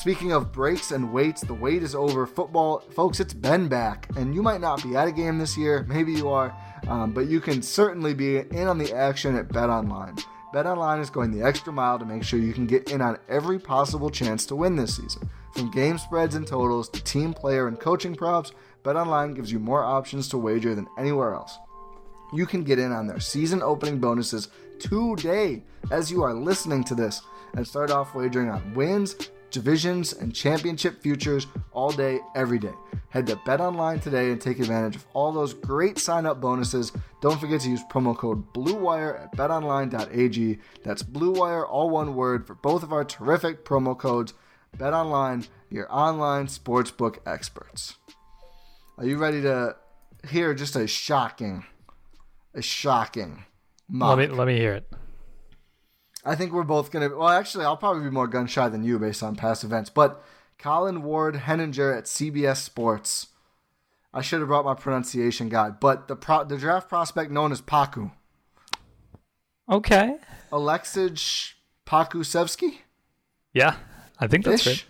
[0.00, 2.26] Speaking of breaks and waits, the wait is over.
[2.26, 5.84] Football, folks, it's been back, and you might not be at a game this year.
[5.90, 6.56] Maybe you are,
[6.88, 10.16] um, but you can certainly be in on the action at Bet Online.
[10.54, 13.18] Bet Online is going the extra mile to make sure you can get in on
[13.28, 15.28] every possible chance to win this season.
[15.52, 19.58] From game spreads and totals to team player and coaching props, Bet Online gives you
[19.58, 21.58] more options to wager than anywhere else.
[22.32, 26.94] You can get in on their season opening bonuses today as you are listening to
[26.94, 27.20] this
[27.54, 29.14] and start off wagering on wins,
[29.50, 32.72] divisions, and championship futures all day, every day.
[33.08, 36.92] Head to BetOnline today and take advantage of all those great sign-up bonuses.
[37.20, 40.58] Don't forget to use promo code BLUEWIRE at betonline.ag.
[40.84, 44.34] That's BLUEWIRE, all one word, for both of our terrific promo codes.
[44.76, 47.96] BetOnline, your online sportsbook experts.
[48.98, 49.76] Are you ready to
[50.28, 51.64] hear just a shocking,
[52.54, 53.44] a shocking
[53.88, 54.18] mock?
[54.18, 54.92] Let me let me hear it.
[56.24, 57.08] I think we're both gonna.
[57.08, 59.90] Well, actually, I'll probably be more gun shy than you based on past events.
[59.90, 60.22] But
[60.58, 63.28] Colin Ward Henninger at CBS Sports.
[64.12, 67.62] I should have brought my pronunciation guide, but the pro, the draft prospect known as
[67.62, 68.10] Paku.
[69.70, 70.16] Okay.
[70.50, 71.52] Aleksej
[71.86, 72.78] Pokusevski.
[73.52, 73.76] Yeah,
[74.18, 74.86] I think that's ish,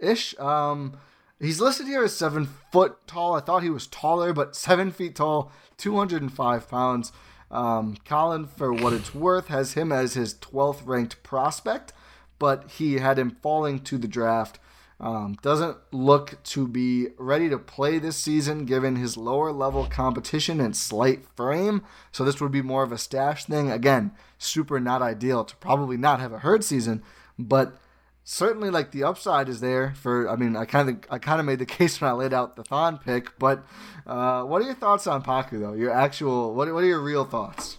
[0.00, 0.10] right.
[0.10, 0.38] Ish.
[0.38, 0.96] Um,
[1.38, 3.34] he's listed here as seven foot tall.
[3.34, 7.12] I thought he was taller, but seven feet tall, two hundred and five pounds.
[7.52, 11.92] Um, Colin, for what it's worth, has him as his 12th ranked prospect,
[12.38, 14.58] but he had him falling to the draft.
[14.98, 20.60] Um, doesn't look to be ready to play this season given his lower level competition
[20.60, 21.82] and slight frame.
[22.12, 23.70] So this would be more of a stash thing.
[23.70, 27.02] Again, super not ideal to probably not have a herd season,
[27.36, 27.76] but
[28.24, 31.46] certainly like the upside is there for I mean I kind of I kind of
[31.46, 33.64] made the case when I laid out the Thon pick, but
[34.06, 35.74] uh, what are your thoughts on Paku though?
[35.74, 37.78] Your actual what what are your real thoughts?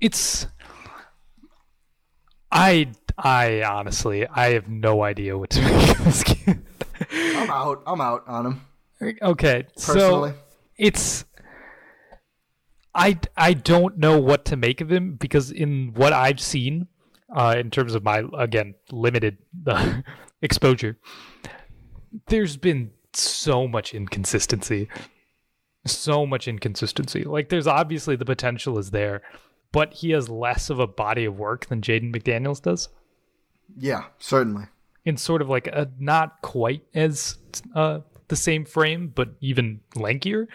[0.00, 0.46] It's
[2.50, 6.62] I I honestly I have no idea what to make of this kid.
[7.12, 7.82] I'm out.
[7.86, 8.60] I'm out on him.
[9.22, 10.30] Okay, Personally.
[10.30, 10.36] so
[10.76, 11.24] it's
[12.94, 16.88] I I don't know what to make of him because in what I've seen
[17.34, 20.00] uh, in terms of my again limited uh,
[20.42, 20.98] exposure.
[22.28, 24.88] There's been so much inconsistency,
[25.86, 27.24] so much inconsistency.
[27.24, 29.22] Like there's obviously the potential is there,
[29.72, 32.88] but he has less of a body of work than Jaden McDaniels does.
[33.76, 34.64] Yeah, certainly.
[35.04, 37.36] In sort of like a not quite as
[37.74, 40.46] uh, the same frame, but even lankier.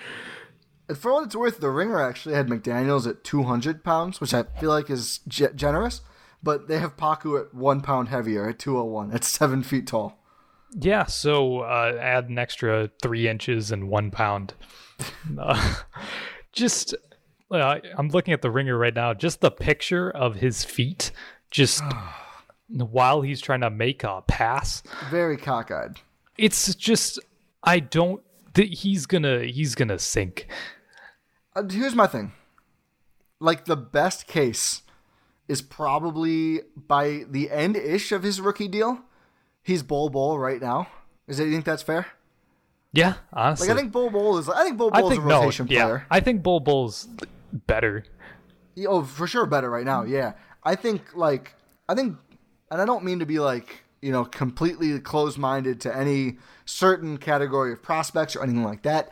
[0.89, 4.43] And For what it's worth, the ringer actually had McDaniels at 200 pounds, which I
[4.43, 6.01] feel like is generous
[6.43, 10.19] but they have Paku at one pound heavier at 201 at seven feet tall.
[10.79, 14.53] Yeah, so uh, add an extra three inches and one pound.
[15.37, 15.75] Uh,
[16.51, 16.95] just,
[17.51, 19.13] uh, I'm looking at the ringer right now.
[19.13, 21.11] Just the picture of his feet,
[21.51, 21.83] just
[22.67, 24.83] while he's trying to make a pass.
[25.09, 25.97] Very cockeyed.
[26.37, 27.19] It's just,
[27.63, 28.21] I don't.
[28.55, 30.47] Th- he's gonna, he's gonna sink.
[31.55, 32.31] Uh, here's my thing.
[33.39, 34.81] Like the best case
[35.47, 38.99] is probably by the end ish of his rookie deal.
[39.61, 40.87] He's Bol Bol right now.
[41.27, 42.07] Is it, you think that's fair?
[42.91, 43.67] Yeah, honestly.
[43.67, 44.49] Like I think Bol Bol is.
[44.49, 46.05] I think Bol Bol is a rotation no, player.
[46.11, 47.07] I think Bol Bol's
[47.51, 48.05] better.
[48.87, 50.03] Oh, for sure, better right now.
[50.03, 51.55] Yeah, I think like
[51.89, 52.17] I think,
[52.69, 57.17] and I don't mean to be like you know completely closed minded to any certain
[57.17, 59.11] category of prospects or anything like that.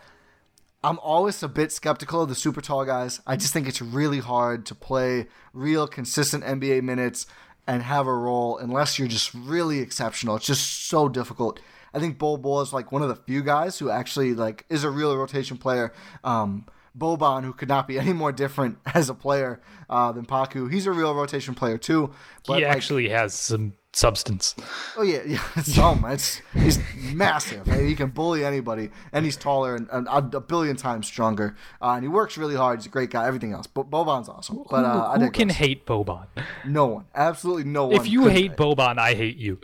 [0.84, 3.22] I'm always a bit skeptical of the super tall guys.
[3.28, 7.28] I just think it's really hard to play real consistent NBA minutes
[7.68, 10.36] and have a role unless you're just really exceptional.
[10.38, 11.60] It's just so difficult.
[11.94, 14.84] I think Bol Bol is like one of the few guys who actually like is
[14.84, 15.94] a real rotation player.
[16.24, 16.66] Um,
[16.98, 20.88] Boban, who could not be any more different as a player uh, than Paku, he's
[20.88, 22.12] a real rotation player too.
[22.48, 24.56] But he actually like, has some substance.
[24.98, 25.44] Oh yeah, yeah.
[25.56, 26.80] It's, oh man, it's he's
[27.14, 27.68] massive.
[27.68, 31.56] He can bully anybody, and he's taller and, and a billion times stronger.
[31.82, 32.80] Uh, and he works really hard.
[32.80, 33.28] He's a great guy.
[33.28, 34.64] Everything else, but Boban's awesome.
[34.70, 36.28] But uh, who, who can hate Boban?
[36.66, 37.06] No one.
[37.16, 37.96] Absolutely no one.
[37.96, 39.60] If you hate Boban, I hate you.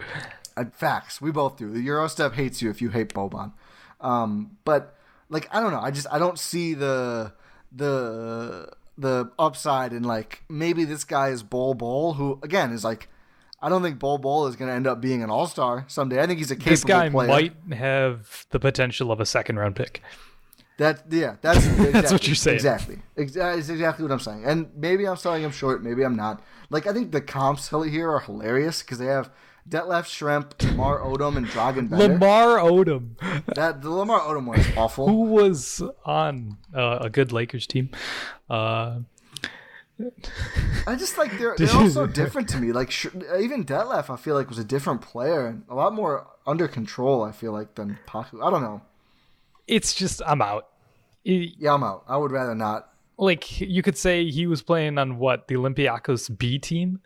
[0.56, 1.22] Uh, facts.
[1.22, 1.72] We both do.
[1.72, 3.54] The Eurostep hates you if you hate Boban.
[4.02, 4.96] Um, but
[5.30, 5.82] like I don't know.
[5.82, 7.34] I just I don't see the
[7.72, 13.10] the the upside in like maybe this guy is Bol Bol, who again is like
[13.62, 16.22] I don't think Bol Bol is going to end up being an All Star someday.
[16.22, 16.76] I think he's a capable player.
[16.76, 17.28] This guy player.
[17.28, 20.02] might have the potential of a second round pick.
[20.78, 22.56] That yeah, that's exactly, that's what you're saying.
[22.56, 24.46] Exactly, exactly, exactly what I'm saying.
[24.46, 26.44] And maybe I'm selling him short, maybe I'm not.
[26.70, 29.32] Like I think the comps here are hilarious because they have
[29.68, 32.14] Detlef Schrempf, Lamar Odom, and Bender.
[32.14, 33.16] Lamar Odom.
[33.56, 35.08] That the Lamar Odom one is awful.
[35.08, 37.90] Who was on uh, a good Lakers team?
[38.50, 39.00] Uh,
[40.86, 42.72] I just like they're they're all so different to me.
[42.72, 42.94] Like
[43.40, 47.24] even Detlef, I feel like was a different player and a lot more under control.
[47.24, 48.46] I feel like than Paku.
[48.46, 48.82] I don't know.
[49.68, 50.68] It's just I'm out.
[51.26, 52.04] It, yeah, I'm out.
[52.08, 52.90] I would rather not.
[53.18, 57.02] Like you could say he was playing on what the Olympiacos B team.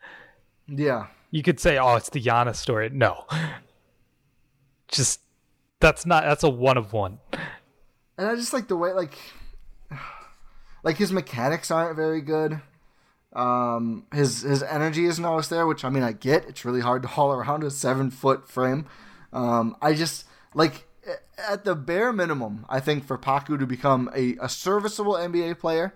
[0.68, 1.08] Yeah.
[1.32, 2.90] You could say, oh, it's the Giannis story.
[2.90, 3.26] No,
[4.90, 5.22] just
[5.80, 6.26] that's not.
[6.26, 7.20] That's a one of one.
[8.18, 9.18] And I just like the way like
[10.84, 12.62] like his mechanics aren't very good
[13.34, 16.46] Um, his his energy isn't always there, which I mean I get.
[16.48, 18.86] It's really hard to haul around a seven foot frame.
[19.34, 20.88] Um, I just like
[21.38, 25.94] at the bare minimum, I think for Paku to become a, a serviceable NBA player,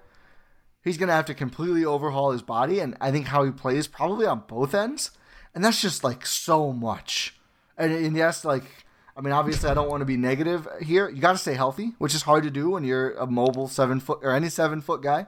[0.84, 4.26] he's gonna have to completely overhaul his body and I think how he plays probably
[4.26, 5.12] on both ends.
[5.54, 7.38] And that's just like so much.
[7.78, 8.66] And, and yes, like
[9.18, 11.08] I mean, obviously, I don't want to be negative here.
[11.08, 14.02] You got to stay healthy, which is hard to do when you're a mobile seven
[14.02, 15.26] foot or any seven foot guy.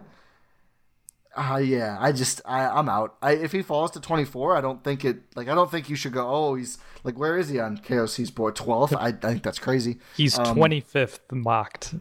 [1.38, 3.16] Uh, yeah, I just I, I'm out.
[3.22, 5.96] I, if he falls to 24, I don't think it like I don't think you
[5.96, 6.28] should go.
[6.28, 8.56] Oh, he's like where is he on KOC's board?
[8.56, 8.98] 12th.
[8.98, 10.00] I, I think that's crazy.
[10.16, 11.94] He's Um, 25th mocked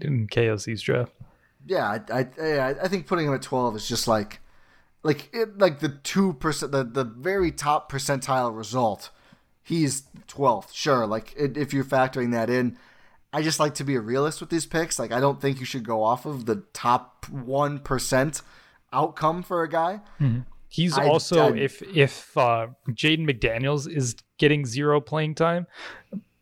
[0.00, 1.12] in KOC's draft.
[1.66, 4.38] Yeah, I I, I I think putting him at 12 is just like
[5.02, 9.10] like it, like the two percent the the very top percentile result.
[9.62, 11.04] He's 12th, sure.
[11.04, 12.78] Like it, if you're factoring that in,
[13.32, 15.00] I just like to be a realist with these picks.
[15.00, 18.40] Like I don't think you should go off of the top one percent
[18.94, 20.00] outcome for a guy.
[20.68, 25.66] He's I- also I- if if uh, Jaden McDaniels is getting zero playing time,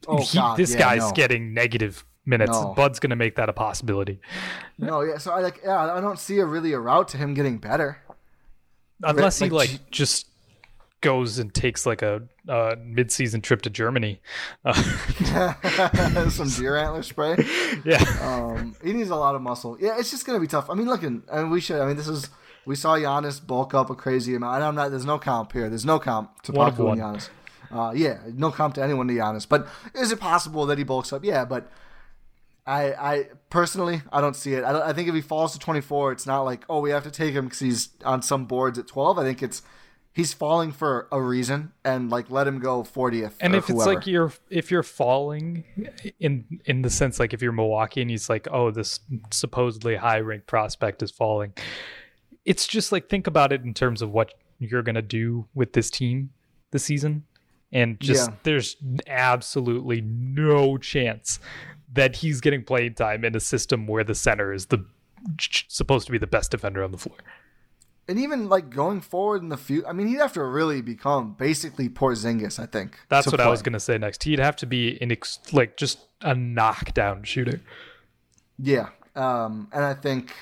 [0.07, 1.13] Oh, he- God, this yeah, guy's no.
[1.13, 2.53] getting negative minutes.
[2.53, 2.73] No.
[2.75, 4.21] Bud's gonna make that a possibility,
[4.79, 5.19] No, yeah.
[5.19, 7.99] So I like yeah, I don't see a really a route to him getting better.
[9.03, 10.29] unless he like, like just
[11.01, 14.21] goes and takes like a uh, mid-season trip to Germany.
[14.65, 14.73] Uh,
[16.31, 17.37] Some deer antler spray.
[17.85, 19.77] yeah, Um, he needs a lot of muscle.
[19.81, 20.71] Yeah, it's just gonna be tough.
[20.71, 21.81] I mean, looking, and we should.
[21.81, 22.29] I mean, this is
[22.65, 24.57] we saw Giannis bulk up a crazy amount.
[24.57, 24.91] And I'm not.
[24.91, 25.69] There's no comp here.
[25.69, 27.01] There's no comp to Paku and.
[27.01, 27.29] Giannis.
[27.71, 29.49] Uh, yeah, no comp to anyone to Giannis.
[29.49, 31.25] But is it possible that he bulks up?
[31.25, 31.71] Yeah, but
[32.67, 34.63] I, I personally, I don't see it.
[34.63, 37.11] I, I think if he falls to 24, it's not like oh we have to
[37.11, 39.19] take him because he's on some boards at 12.
[39.19, 39.63] I think it's
[40.13, 43.33] he's falling for a reason and like let him go 40th.
[43.41, 45.65] and if it's like you're if you're falling
[46.21, 49.01] in in the sense like if you're Milwaukee and he's like oh this
[49.31, 51.55] supposedly high ranked prospect is falling,
[52.45, 55.91] it's just like think about it in terms of what you're gonna do with this
[55.91, 56.31] team
[56.71, 57.25] this season,
[57.73, 58.37] and just Yeah.
[58.45, 58.77] there's
[59.07, 61.39] absolutely no chance
[61.93, 64.85] that he's getting playing time in a system where the center is the
[65.39, 67.17] supposed to be the best defender on the floor.
[68.09, 71.35] and even like going forward in the future, I mean, he'd have to really become
[71.35, 72.59] basically Porzingis.
[72.59, 74.25] I think That's to what I was gonna say next.
[74.25, 77.61] He'd have to be an ex- like just a knockdown shooter.
[78.59, 80.33] Yeah, um, and I think,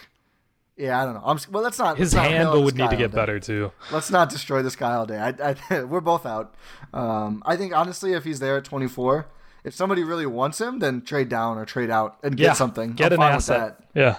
[0.80, 1.22] yeah, I don't know.
[1.24, 1.62] I'm well.
[1.62, 1.98] Let's not.
[1.98, 3.70] His let's not handle would need to get better too.
[3.92, 5.18] Let's not destroy this guy all day.
[5.18, 6.54] I, I, we're both out.
[6.94, 9.28] Um, I think honestly, if he's there at 24,
[9.62, 12.94] if somebody really wants him, then trade down or trade out and get yeah, something.
[12.94, 13.78] Get I'm an asset.
[13.94, 14.16] Yeah.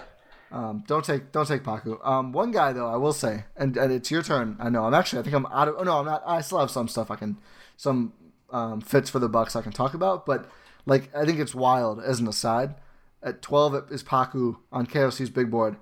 [0.52, 2.06] Um, don't take don't take Paku.
[2.06, 4.58] Um, one guy though, I will say, and, and it's your turn.
[4.60, 4.86] I know.
[4.86, 5.20] I'm actually.
[5.20, 5.76] I think I'm out of.
[5.80, 6.22] Oh no, I'm not.
[6.26, 7.38] I still have some stuff I can,
[7.76, 8.14] some
[8.52, 10.26] um, fits for the Bucks I can talk about.
[10.26, 10.50] But
[10.86, 12.76] like, I think it's wild as an aside.
[13.24, 15.78] At 12 is Paku on KOC's big board.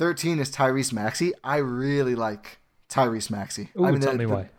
[0.00, 1.34] 13 is Tyrese Maxey.
[1.44, 2.56] I really like
[2.88, 3.68] Tyrese Maxey.
[3.78, 4.50] Ooh, I mean, tell the- me the- why.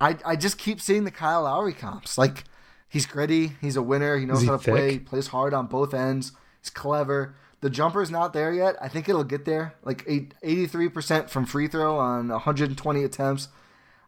[0.00, 2.16] I, I just keep seeing the Kyle Lowry comps.
[2.16, 2.44] Like
[2.88, 5.06] he's gritty, he's a winner, he knows he how to play, thick?
[5.06, 6.30] plays hard on both ends,
[6.62, 7.34] he's clever.
[7.60, 8.76] The jumper's not there yet.
[8.80, 9.74] I think it'll get there.
[9.82, 13.48] Like eight, 83% from free throw on 120 attempts.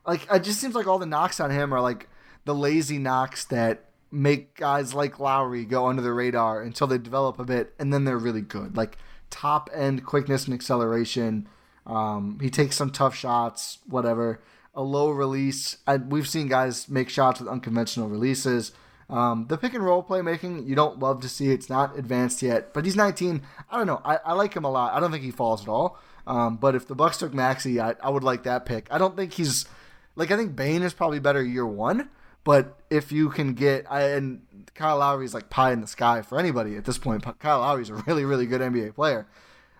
[0.06, 2.08] Like it just seems like all the knocks on him are like
[2.44, 7.40] the lazy knocks that make guys like Lowry go under the radar until they develop
[7.40, 8.76] a bit and then they're really good.
[8.76, 8.98] Like
[9.30, 11.48] top end quickness and acceleration.
[11.86, 14.40] Um, he takes some tough shots, whatever.
[14.74, 15.78] A low release.
[15.86, 18.72] I, we've seen guys make shots with unconventional releases.
[19.08, 21.50] Um, the pick and roll playmaking, you don't love to see.
[21.50, 23.42] It's not advanced yet, but he's 19.
[23.68, 24.00] I don't know.
[24.04, 24.94] I, I like him a lot.
[24.94, 25.98] I don't think he falls at all.
[26.26, 28.86] Um, but if the Bucks took Maxey, I, I would like that pick.
[28.90, 29.66] I don't think he's
[30.14, 32.08] like I think Bane is probably better year one.
[32.44, 34.42] But if you can get and
[34.74, 37.24] Kyle Lowry is like pie in the sky for anybody at this point.
[37.38, 39.26] Kyle Lowry is a really really good NBA player.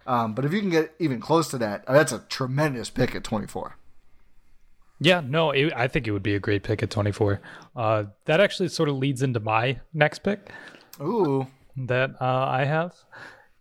[0.07, 3.23] Um, but if you can get even close to that, that's a tremendous pick at
[3.23, 3.77] 24.
[4.99, 7.41] Yeah, no, it, I think it would be a great pick at 24.
[7.75, 10.51] Uh, that actually sort of leads into my next pick
[11.01, 11.47] Ooh,
[11.77, 12.95] that uh, I have.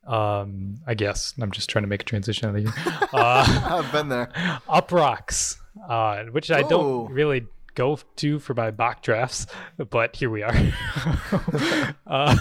[0.06, 2.74] Um, I guess I'm just trying to make a transition out of here.
[3.14, 4.32] Uh, I've been there.
[4.68, 6.70] Uproxx, uh, which I Ooh.
[6.70, 7.46] don't really
[7.80, 9.48] go to for my mock drafts,
[9.90, 10.54] but here we are.
[12.08, 12.36] uh,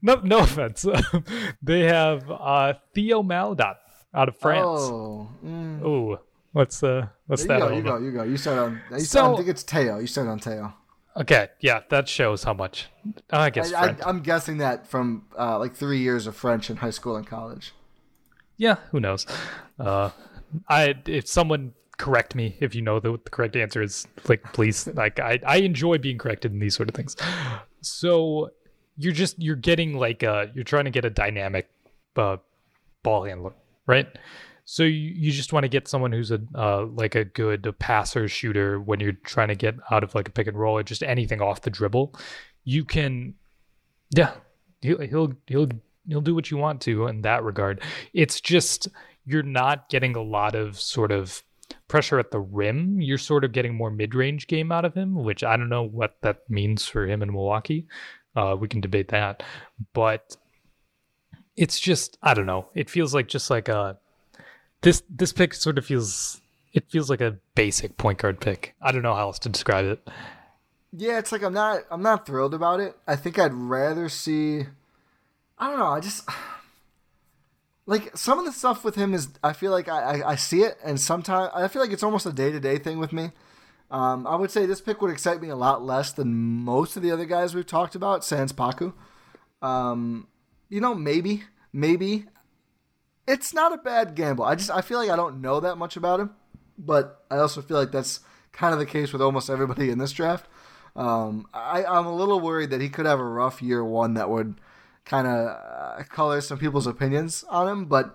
[0.00, 0.86] no, no offense.
[1.62, 3.74] they have uh, Theo Maledon
[4.14, 4.80] out of France.
[4.80, 5.82] Oh, mm.
[5.84, 6.18] Ooh,
[6.52, 7.58] what's uh, what's you that?
[7.58, 8.22] go, you go, you go.
[8.22, 8.80] You start on.
[8.92, 9.98] You So- start, I think it's Teo.
[9.98, 10.74] You start on Teo.
[11.16, 12.88] Okay, yeah, that shows how much.
[13.30, 16.76] I guess I, I, I'm guessing that from uh, like three years of French in
[16.76, 17.72] high school and college.
[18.56, 19.26] yeah, who knows?
[19.76, 20.10] Uh,
[20.68, 24.86] I if someone correct me if you know the, the correct answer is like please
[24.94, 27.14] like I I enjoy being corrected in these sort of things.
[27.82, 28.50] So
[28.96, 31.68] you're just you're getting like uh you're trying to get a dynamic
[32.16, 32.38] uh,
[33.02, 33.52] ball handler,
[33.86, 34.06] right?
[34.64, 38.28] So you, you just want to get someone who's a uh, like a good passer
[38.28, 41.02] shooter when you're trying to get out of like a pick and roll or just
[41.02, 42.14] anything off the dribble.
[42.64, 43.34] You can,
[44.16, 44.32] yeah,
[44.80, 45.68] he'll he'll he'll
[46.08, 47.82] he'll do what you want to in that regard.
[48.14, 48.88] It's just
[49.26, 51.42] you're not getting a lot of sort of
[51.90, 53.00] pressure at the rim.
[53.00, 55.82] You're sort of getting more mid range game out of him, which I don't know
[55.82, 57.86] what that means for him in Milwaukee.
[58.34, 59.42] Uh, we can debate that,
[59.92, 60.36] but
[61.56, 62.68] it's just I don't know.
[62.74, 63.98] It feels like just like a
[64.80, 66.40] this this pick sort of feels
[66.72, 68.74] it feels like a basic point guard pick.
[68.80, 70.08] I don't know how else to describe it.
[70.92, 72.96] Yeah, it's like I'm not I'm not thrilled about it.
[73.06, 74.64] I think I'd rather see
[75.58, 76.26] I don't know, I just
[77.90, 80.62] like some of the stuff with him is I feel like I, I, I see
[80.62, 83.32] it and sometimes I feel like it's almost a day to day thing with me.
[83.90, 87.02] Um, I would say this pick would excite me a lot less than most of
[87.02, 88.92] the other guys we've talked about, Sans Paku.
[89.60, 90.28] Um,
[90.68, 92.26] you know, maybe, maybe
[93.26, 94.44] it's not a bad gamble.
[94.44, 96.30] I just I feel like I don't know that much about him,
[96.78, 98.20] but I also feel like that's
[98.52, 100.46] kind of the case with almost everybody in this draft.
[100.94, 104.30] Um, I, I'm a little worried that he could have a rough year one that
[104.30, 104.60] would
[105.04, 108.14] kind of uh, color some people's opinions on him, but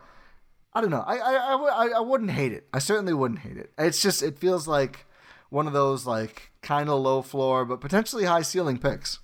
[0.74, 1.04] I don't know.
[1.06, 2.68] I, I, I, I wouldn't hate it.
[2.74, 3.72] I certainly wouldn't hate it.
[3.78, 5.06] It's just, it feels like
[5.50, 9.20] one of those like kind of low floor, but potentially high ceiling picks.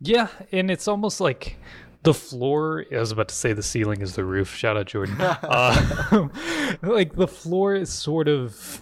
[0.00, 0.28] Yeah.
[0.52, 1.58] And it's almost like
[2.02, 5.16] the floor i was about to say the ceiling is the roof shout out jordan
[5.20, 6.28] uh,
[6.82, 8.80] like the floor is sort of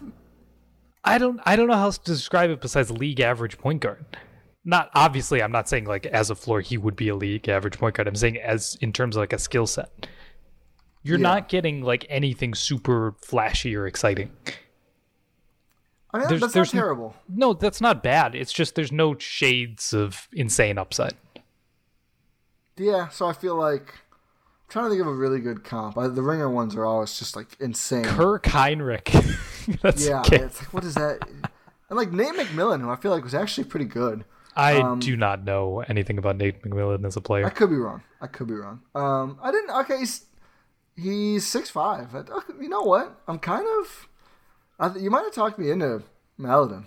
[1.05, 4.05] i don't i don't know how else to describe it besides league average point guard
[4.69, 7.79] not obviously i'm not saying like as a floor he would be a league average
[7.79, 10.07] point guard i'm saying as in terms of like a skill set
[11.03, 11.23] you're yeah.
[11.23, 14.31] not getting like anything super flashy or exciting
[16.11, 17.15] I mean, there's, that's there's not terrible.
[17.29, 18.35] No, that's not bad.
[18.35, 21.13] It's just there's no shades of insane upside.
[22.79, 25.99] Yeah, so I feel like I'm trying to think of a really good comp.
[25.99, 28.05] I, the ringer ones are always just like insane.
[28.05, 29.09] Kirk Hinrich.
[30.09, 30.37] yeah, okay.
[30.37, 31.19] it's like what is that?
[31.91, 34.25] And like Nate McMillan, who I feel like was actually pretty good.
[34.59, 37.47] I um, do not know anything about Nate McMillan as a player.
[37.47, 38.03] I could be wrong.
[38.21, 38.81] I could be wrong.
[38.93, 39.71] Um, I didn't.
[39.71, 40.27] Okay, he's
[40.97, 42.13] he's six five.
[42.61, 43.21] You know what?
[43.29, 44.09] I'm kind of.
[44.81, 46.03] I, you might have talked me into
[46.37, 46.87] Maledon.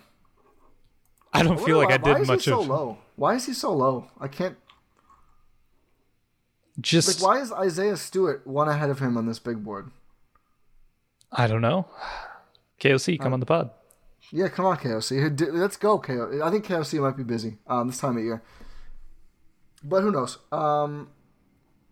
[1.34, 2.30] I don't feel like why, I did much of.
[2.30, 2.98] Why is he so low?
[3.16, 4.08] Why is he so low?
[4.20, 4.58] I can't.
[6.80, 9.92] Just like, why is Isaiah Stewart one ahead of him on this big board?
[11.32, 11.88] I don't know.
[12.82, 13.72] KOC, come uh, on the pod.
[14.32, 15.54] Yeah, come on, KOC.
[15.54, 16.42] Let's go, KOC.
[16.42, 18.42] I think KOC might be busy um, this time of year,
[19.84, 20.38] but who knows?
[20.52, 21.10] Um,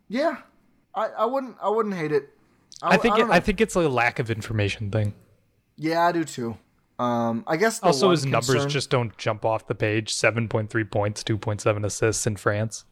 [0.08, 0.38] yeah,
[0.96, 2.30] I, I wouldn't I wouldn't hate it.
[2.82, 5.14] I, I think I, it, I think it's a lack of information thing.
[5.76, 6.58] Yeah, I do too.
[6.98, 8.32] Um, I guess also his concern...
[8.32, 10.14] numbers just don't jump off the page.
[10.14, 12.86] Seven point three points, two point seven assists in France.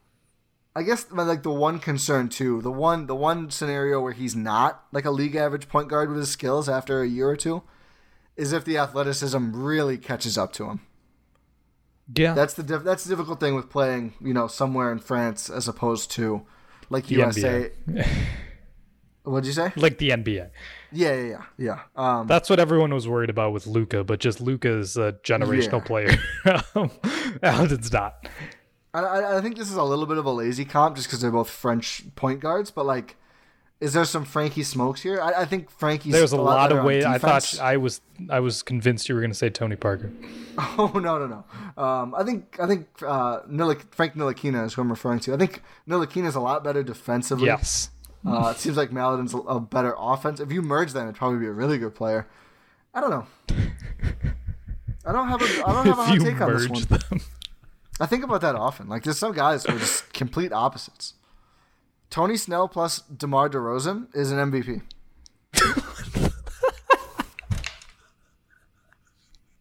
[0.75, 4.83] I guess like the one concern too, the one the one scenario where he's not
[4.91, 7.63] like a league average point guard with his skills after a year or two,
[8.37, 10.81] is if the athleticism really catches up to him.
[12.15, 15.49] Yeah, that's the diff- that's the difficult thing with playing, you know, somewhere in France
[15.49, 16.45] as opposed to
[16.89, 17.71] like the USA.
[19.23, 19.73] What'd you say?
[19.75, 20.49] Like the NBA.
[20.93, 21.41] Yeah, yeah, yeah.
[21.57, 21.79] yeah.
[21.97, 25.81] Um, That's what everyone was worried about with Luka, but just Luka is a generational
[25.81, 26.59] yeah.
[26.61, 26.89] player.
[27.43, 28.25] Alden's not.
[28.93, 31.29] I, I think this is a little bit of a lazy comp just because they're
[31.29, 33.17] both French point guards, but like,
[33.79, 35.21] is there some Frankie smokes here?
[35.21, 36.13] I, I think Frankie's.
[36.13, 37.05] There's a, a lot, lot of ways.
[37.05, 40.11] I thought I was I was convinced you were going to say Tony Parker.
[40.59, 41.83] Oh no no no!
[41.83, 43.41] Um, I think I think uh,
[43.91, 45.35] Frank Ntilikina is who I'm referring to.
[45.35, 47.45] I think Ntilikina is a lot better defensively.
[47.45, 47.91] Yes.
[48.25, 50.39] Uh, it seems like Maledon's a, a better offense.
[50.39, 52.27] If you merge them, it'd probably be a really good player.
[52.91, 53.27] I don't know.
[55.05, 56.81] I don't have a I don't have a hot take on this one.
[56.81, 57.21] Them.
[57.99, 58.89] I think about that often.
[58.89, 61.13] Like there's some guys who are just complete opposites.
[62.09, 64.81] Tony Snell plus DeMar DeRozan is an MVP.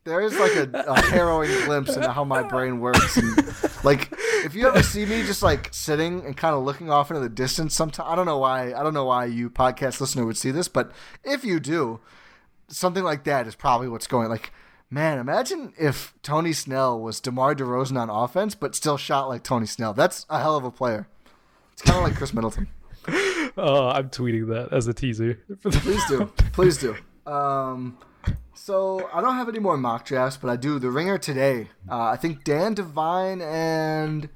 [0.05, 3.17] there is like a, a, harrowing glimpse into how my brain works.
[3.17, 3.37] And,
[3.85, 4.13] like
[4.45, 7.29] if you ever see me just like sitting and kind of looking off into the
[7.29, 10.51] distance, sometimes I don't know why I don't know why you podcast listener would see
[10.53, 10.93] this, but
[11.25, 12.01] if you do,
[12.69, 14.29] something like that is probably what's going.
[14.29, 14.53] Like
[14.89, 19.67] Man, imagine if Tony Snell was DeMar DeRozan on offense, but still shot like Tony
[19.67, 19.93] Snell.
[19.93, 21.09] That's a hell of a player.
[21.77, 22.69] It's kind of like Khris Middleton.
[23.59, 25.41] Oh, I'm tweeting that as a teaser.
[25.63, 26.27] Please do.
[26.53, 26.95] Please do.
[27.27, 27.97] Um,
[28.53, 30.79] so I don't have any more mock drafts, but I do.
[30.79, 31.71] The Ringer today.
[31.91, 34.29] Uh, I think Dan Devine and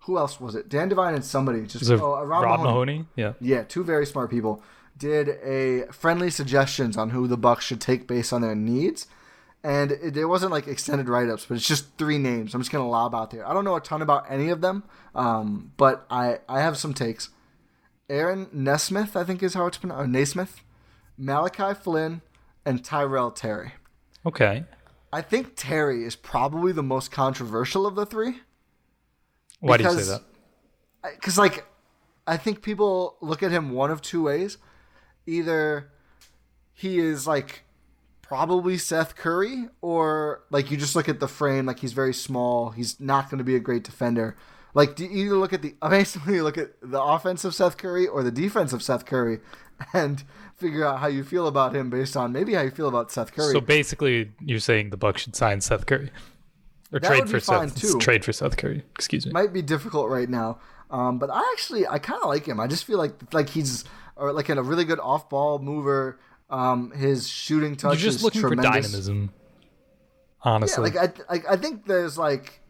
[0.00, 0.68] who else was it?
[0.68, 2.66] Dan Devine and somebody just oh, uh, Rob, Rob Mahoney.
[2.66, 3.06] Mahoney.
[3.16, 4.62] Yeah, yeah, two very smart people
[4.98, 9.06] did a friendly suggestions on who the Bucks should take based on their needs
[9.64, 12.54] and it, it wasn't like extended write ups, but it's just three names.
[12.54, 13.48] I'm just gonna lob out there.
[13.48, 14.84] I don't know a ton about any of them,
[15.14, 17.30] um, but I I have some takes.
[18.10, 20.62] Aaron Nesmith, I think is how it's pronounced, Naismith.
[21.18, 22.22] Malachi Flynn,
[22.64, 23.72] and Tyrell Terry.
[24.24, 24.64] Okay.
[25.12, 28.40] I think Terry is probably the most controversial of the three.
[29.60, 30.22] Why do you say that?
[31.14, 31.66] Because, like,
[32.26, 34.58] I think people look at him one of two ways.
[35.26, 35.90] Either
[36.72, 37.64] he is, like,
[38.28, 42.70] probably Seth Curry, or, like, you just look at the frame, like, he's very small.
[42.70, 44.36] He's not going to be a great defender.
[44.74, 48.22] Like, do you either look at the, basically look at the offensive Seth Curry or
[48.22, 49.40] the defense of Seth Curry
[49.92, 50.22] and
[50.56, 53.32] figure out how you feel about him based on maybe how you feel about Seth
[53.32, 53.52] Curry.
[53.52, 56.10] So basically, you're saying the Bucks should sign Seth Curry
[56.92, 57.80] or That trade would for Seth.
[57.80, 57.98] too.
[57.98, 58.84] Trade for Seth Curry.
[58.94, 59.32] Excuse me.
[59.32, 60.58] might be difficult right now.
[60.90, 62.60] Um, but I actually I kind of like him.
[62.60, 63.84] I just feel like like he's
[64.16, 66.18] or like a really good off ball mover.
[66.50, 68.64] Um, his shooting touch You're just is looking tremendous.
[68.66, 69.30] for dynamism.
[70.42, 72.60] Honestly, Yeah, like I, I I think there's like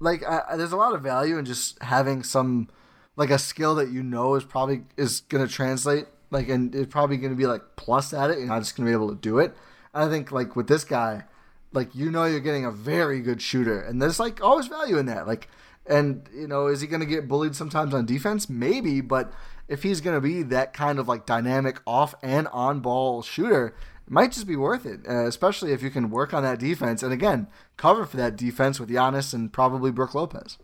[0.00, 2.68] like I, there's a lot of value in just having some
[3.16, 7.18] like a skill that you know is probably is gonna translate like and it's probably
[7.18, 8.38] gonna be like plus at it.
[8.38, 9.54] You're not just gonna be able to do it.
[9.94, 11.24] And I think like with this guy,
[11.72, 15.06] like you know you're getting a very good shooter, and there's like always value in
[15.06, 15.26] that.
[15.26, 15.48] Like
[15.86, 18.48] and you know is he gonna get bullied sometimes on defense?
[18.48, 19.32] Maybe, but
[19.72, 23.74] if he's gonna be that kind of like dynamic off and on ball shooter,
[24.06, 27.02] it might just be worth it, uh, especially if you can work on that defense
[27.02, 27.46] and again
[27.76, 30.58] cover for that defense with Giannis and probably Brook Lopez.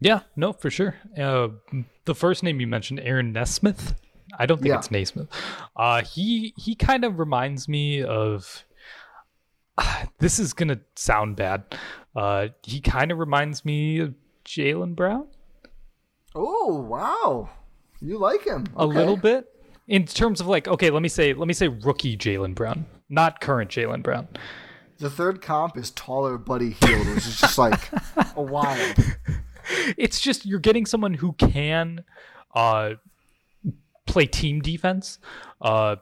[0.00, 0.96] yeah, no, for sure.
[1.18, 1.48] Uh,
[2.06, 3.94] the first name you mentioned, Aaron Nesmith.
[4.38, 4.78] I don't think Yeah.
[4.78, 5.28] it's Naismith.
[5.76, 8.64] Uh, he he kind of reminds me of.
[10.18, 11.64] This is gonna sound bad.
[12.14, 15.26] Uh, he kind of reminds me of Jaylen Brown
[16.34, 17.48] Oh wow,
[18.00, 18.66] you like him.
[18.76, 19.46] A little bit.
[19.88, 23.40] In terms of like okay, let me say let me say rookie Jaylen Brown, not
[23.40, 24.28] current Jaylen Brown.
[24.98, 27.90] The third comp is taller Buddy Hield, which is just like
[28.36, 28.96] a wild.
[29.96, 32.04] it's just you're getting someone who can
[32.54, 32.90] uh
[34.06, 35.18] play team defense
[35.60, 35.96] uh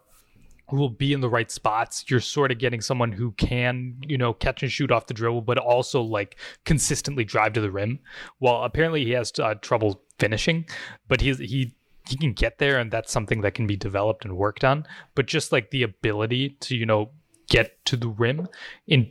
[0.70, 2.04] who will be in the right spots.
[2.08, 5.42] You're sort of getting someone who can you know catch and shoot off the dribble
[5.42, 6.36] but also like
[6.66, 8.00] consistently drive to the rim.
[8.38, 10.66] Well apparently he has uh, trouble finishing
[11.06, 11.74] but he's he
[12.08, 15.26] he can get there and that's something that can be developed and worked on but
[15.26, 17.10] just like the ability to you know
[17.48, 18.46] get to the rim
[18.86, 19.10] in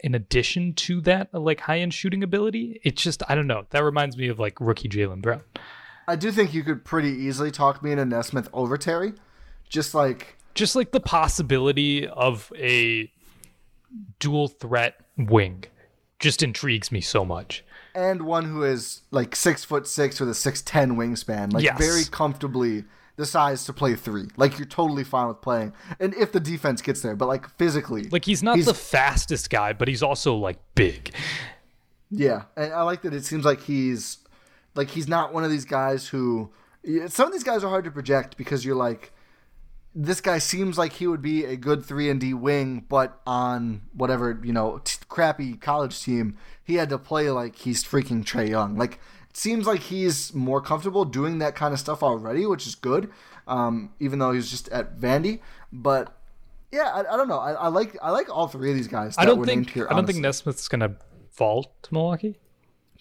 [0.00, 3.66] in addition to that like high end shooting ability it's just i don't know.
[3.70, 5.42] That reminds me of like rookie jaylen brown.
[6.08, 9.14] I do think you could pretty easily talk me into Nesmith over Terry,
[9.68, 13.10] just like just like the possibility of a
[14.18, 15.64] dual threat wing
[16.18, 17.64] just intrigues me so much
[17.94, 21.78] and one who is like six foot six with a six ten wingspan, like Yes.
[21.78, 22.84] very comfortably
[23.16, 24.28] the size to play three.
[24.36, 28.08] Like you're totally fine with playing, and if the defense gets there, but like physically,
[28.10, 31.14] like he's not he's, the fastest guy but he's also like big
[32.10, 33.14] Yeah, and I like that.
[33.14, 34.18] It seems like he's
[34.74, 36.50] like he's not one of these guys who.
[37.06, 39.12] Some of these guys are hard to project because you're like,
[39.94, 43.82] this guy seems like he would be a good three and D wing, but on
[43.92, 48.48] whatever you know t- crappy college team, he had to play like he's freaking Trae
[48.48, 48.76] Young.
[48.76, 48.94] Like
[49.28, 53.10] it seems like he's more comfortable doing that kind of stuff already, which is good.
[53.46, 55.40] Um, even though he's just at Vandy,
[55.72, 56.16] but
[56.70, 57.38] yeah, I, I don't know.
[57.40, 59.14] I, I like I like all three of these guys.
[59.18, 60.96] i don't think here, i don't think nesmith's gonna
[61.30, 62.38] fall to milwaukee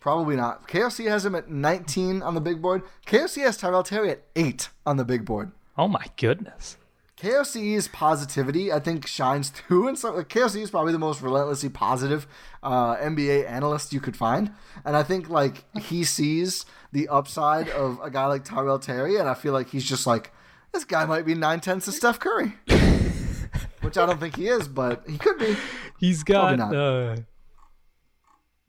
[0.02, 0.68] Probably not.
[0.68, 2.82] KOC has him at 19 on the big board.
[3.06, 5.52] KOC has Tyrell Terry at 8 on the big board.
[5.78, 6.76] oh my goodness
[7.22, 9.88] KOC's positivity, I think, shines through.
[9.88, 12.26] And so KOC is probably the most relentlessly positive
[12.64, 14.52] uh, NBA analyst you could find.
[14.84, 19.18] And I think, like, he sees the upside of a guy like Tyrell Terry.
[19.18, 20.32] And I feel like he's just like,
[20.74, 22.54] this guy might be nine tenths of Steph Curry.
[23.82, 25.56] Which I don't think he is, but he could be.
[26.00, 27.18] He's got uh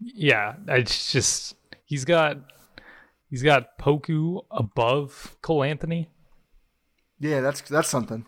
[0.01, 2.37] yeah it's just he's got
[3.31, 6.11] he's got poku above cole anthony
[7.21, 8.27] Yeah, that's that's something.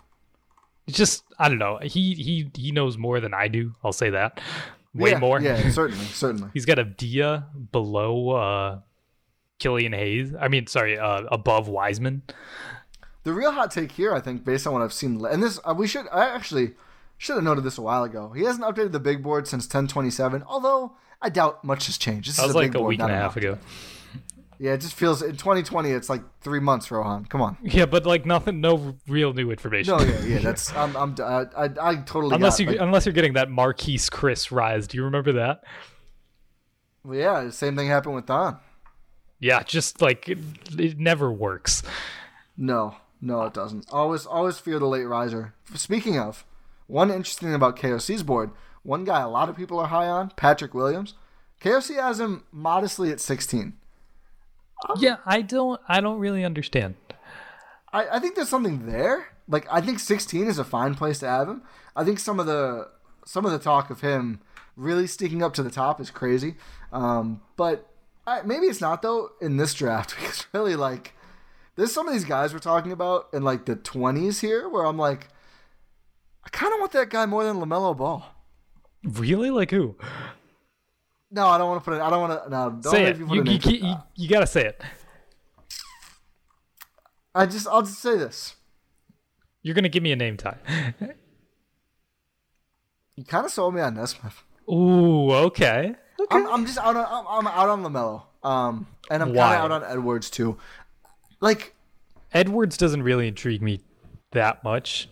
[0.87, 1.78] It's just i don't know.
[1.82, 3.74] He he he knows more than i do.
[3.82, 4.41] I'll say that.
[4.95, 5.41] Way Yeah, more.
[5.41, 6.51] Yeah, certainly, certainly.
[6.55, 8.78] he's got a dia below uh
[9.59, 10.35] killian hayes.
[10.39, 12.22] I mean sorry uh above wiseman.
[13.24, 15.74] The real hot take here, I think, based on what I've seen, and this uh,
[15.76, 16.72] we should I actually
[17.16, 18.32] should have noted this a while ago.
[18.32, 22.28] He hasn't updated the big board since 1027, although I doubt much has changed.
[22.28, 23.59] This that is was a like big a board, week and a half ago
[24.59, 27.25] Yeah, it just feels in 2020 it's like three months, Rohan.
[27.27, 27.57] Come on.
[27.63, 30.39] yeah but like nothing no real new information No, yeah, yeah.
[30.43, 33.49] That's I'm I'm I I, I totally unless got, you like, unless you're getting that
[33.49, 34.87] Marquese Chriss rise.
[34.87, 35.65] Do you remember that?
[37.05, 37.43] well, yeah.
[37.43, 38.59] The same thing happened with Don.
[39.41, 40.39] Yeah, just like it,
[40.79, 41.83] it never works.
[42.57, 43.87] No, no, it doesn't.
[43.93, 45.55] Always, always fear the late riser.
[45.75, 46.45] Speaking of,
[46.87, 48.51] one interesting thing about KOC's board,
[48.83, 51.15] one guy a lot of people are high on, Patrick Williams.
[51.61, 53.75] KOC has him modestly at 16.
[54.97, 56.95] Yeah, I don't I don't really understand.
[57.93, 59.28] I, I think there's something there.
[59.49, 61.62] Like I think 16 is a fine place to have him.
[61.95, 62.89] I think some of the
[63.24, 64.41] some of the talk of him
[64.76, 66.57] really sticking up to the top is crazy.
[66.93, 67.89] Um, but
[68.26, 71.14] I, maybe it's not though in this draft because really like
[71.76, 74.99] there's some of these guys we're talking about in like the 20s here where I'm
[74.99, 75.28] like
[76.45, 78.24] I kind of want that guy more than LaMelo Ball.
[79.03, 79.51] Really?
[79.51, 79.97] Like who?
[81.35, 82.01] No, I don't want to put it.
[82.01, 82.49] I don't want to.
[82.49, 83.18] No, don't say it.
[83.18, 84.80] You, you, you, you, gotta say it.
[87.35, 88.55] I just, I'll just say this.
[89.61, 90.57] You're gonna give me a name, Ty.
[93.16, 94.45] you kind of sold me on Nesmith.
[94.70, 95.97] Ooh, okay.
[96.20, 96.37] okay.
[96.37, 98.22] I'm, I'm just out on, I'm, I'm out on Lamelo.
[98.49, 100.57] Um, and I'm kind of out on Edwards too.
[101.41, 101.74] Like,
[102.32, 103.80] Edwards doesn't really intrigue me
[104.30, 105.09] that much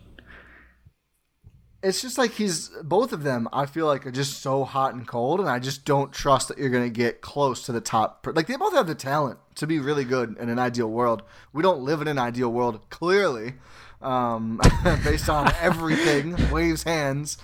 [1.82, 3.48] it's just like he's both of them.
[3.52, 6.58] I feel like are just so hot and cold, and I just don't trust that
[6.58, 8.26] you're gonna get close to the top.
[8.32, 11.22] Like they both have the talent to be really good in an ideal world.
[11.52, 13.54] We don't live in an ideal world, clearly,
[14.00, 14.60] um,
[15.04, 16.36] based on everything.
[16.50, 17.36] waves hands,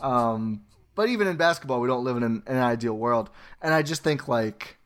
[0.00, 0.62] um,
[0.94, 3.30] but even in basketball, we don't live in an, an ideal world.
[3.62, 4.76] And I just think like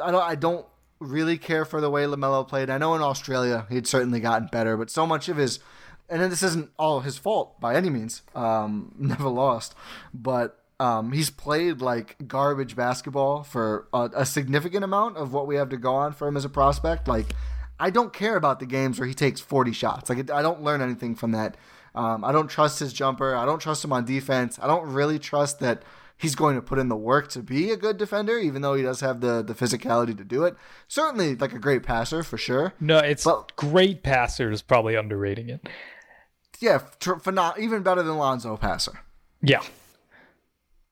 [0.00, 0.22] I don't.
[0.22, 0.66] I don't
[0.98, 2.68] really care for the way Lamelo played.
[2.68, 5.60] I know in Australia he'd certainly gotten better, but so much of his
[6.08, 8.22] and then this isn't all his fault by any means.
[8.34, 9.74] Um, never lost,
[10.14, 15.56] but um, he's played like garbage basketball for a, a, significant amount of what we
[15.56, 17.08] have to go on for him as a prospect.
[17.08, 17.26] Like,
[17.80, 20.10] I don't care about the games where he takes 40 shots.
[20.10, 21.56] Like, I don't learn anything from that.
[21.94, 23.34] Um, I don't trust his jumper.
[23.34, 24.58] I don't trust him on defense.
[24.60, 25.82] I don't really trust that
[26.18, 28.82] he's going to put in the work to be a good defender, even though he
[28.82, 30.56] does have the the physicality to do it.
[30.88, 32.74] Certainly, like a great passer for sure.
[32.80, 35.66] No, it's but, great passer is probably underrating it
[36.60, 39.00] yeah, for, for not even better than Lonzo passer.
[39.42, 39.62] Yeah,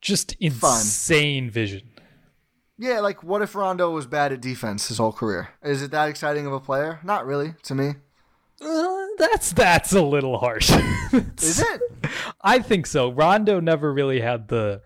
[0.01, 1.51] just insane Fun.
[1.51, 1.91] vision.
[2.79, 5.51] Yeah, like what if Rondo was bad at defense his whole career?
[5.63, 7.01] Is it that exciting of a player?
[7.05, 7.95] Not really to me.
[8.61, 10.71] Uh, that's that's a little harsh.
[11.41, 11.83] Is it?
[12.43, 13.11] I think so.
[13.11, 14.83] Rondo never really had the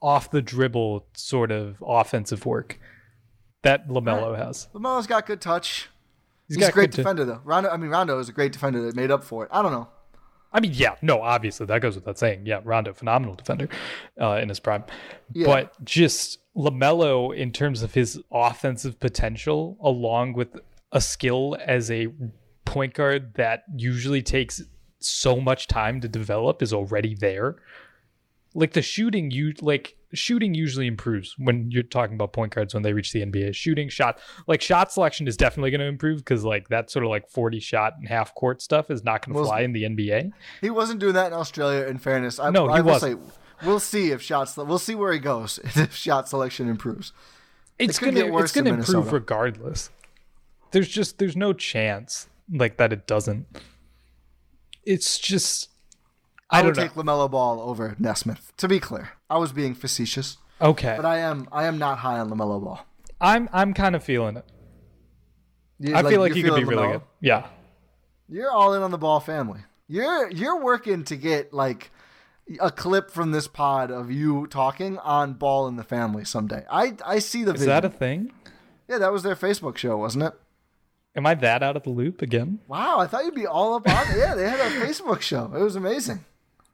[0.00, 2.78] off the dribble sort of offensive work
[3.62, 4.46] that Lamelo right.
[4.46, 4.68] has.
[4.72, 5.88] Lamelo's got good touch.
[6.48, 7.40] He's, He's a great defender t- though.
[7.44, 9.50] Rondo, I mean Rondo is a great defender that made up for it.
[9.52, 9.88] I don't know.
[10.52, 12.46] I mean, yeah, no, obviously that goes without saying.
[12.46, 13.68] Yeah, Rondo, phenomenal defender
[14.20, 14.84] uh, in his prime,
[15.32, 15.46] yeah.
[15.46, 20.48] but just Lamelo in terms of his offensive potential, along with
[20.92, 22.08] a skill as a
[22.64, 24.62] point guard that usually takes
[24.98, 27.56] so much time to develop, is already there.
[28.54, 32.82] Like the shooting, you like shooting usually improves when you're talking about point guards when
[32.82, 33.54] they reach the NBA.
[33.54, 37.10] Shooting shot, like shot selection is definitely going to improve because like that sort of
[37.10, 40.32] like 40 shot and half court stuff is not going to fly in the NBA.
[40.60, 41.86] He wasn't doing that in Australia.
[41.86, 43.20] In fairness, I, no, he I wasn't.
[43.22, 43.32] Say,
[43.66, 44.56] we'll see if shots.
[44.56, 47.12] We'll see where he goes if shot selection improves.
[47.78, 49.90] It's it gonna it's gonna improve regardless.
[50.70, 53.46] There's just there's no chance like that it doesn't.
[54.84, 55.68] It's just
[56.50, 58.52] I, I would take Lamelo Ball over Nesmith.
[58.58, 60.36] To be clear, I was being facetious.
[60.60, 62.86] Okay, but I am I am not high on Lamelo Ball.
[63.20, 64.44] I'm I'm kind of feeling it.
[65.80, 67.02] You, I like, feel like he could be really good.
[67.20, 67.46] Yeah,
[68.28, 69.60] you're all in on the Ball family.
[69.88, 71.90] You're you're working to get like
[72.60, 76.64] a clip from this pod of you talking on Ball in the Family someday.
[76.70, 77.54] I I see the.
[77.54, 78.32] Is that a thing?
[78.88, 80.34] Yeah, that was their Facebook show, wasn't it?
[81.16, 82.60] Am I that out of the loop again?
[82.68, 84.18] Wow, I thought you'd be all up on it.
[84.18, 85.52] Yeah, they had a Facebook show.
[85.54, 86.24] It was amazing.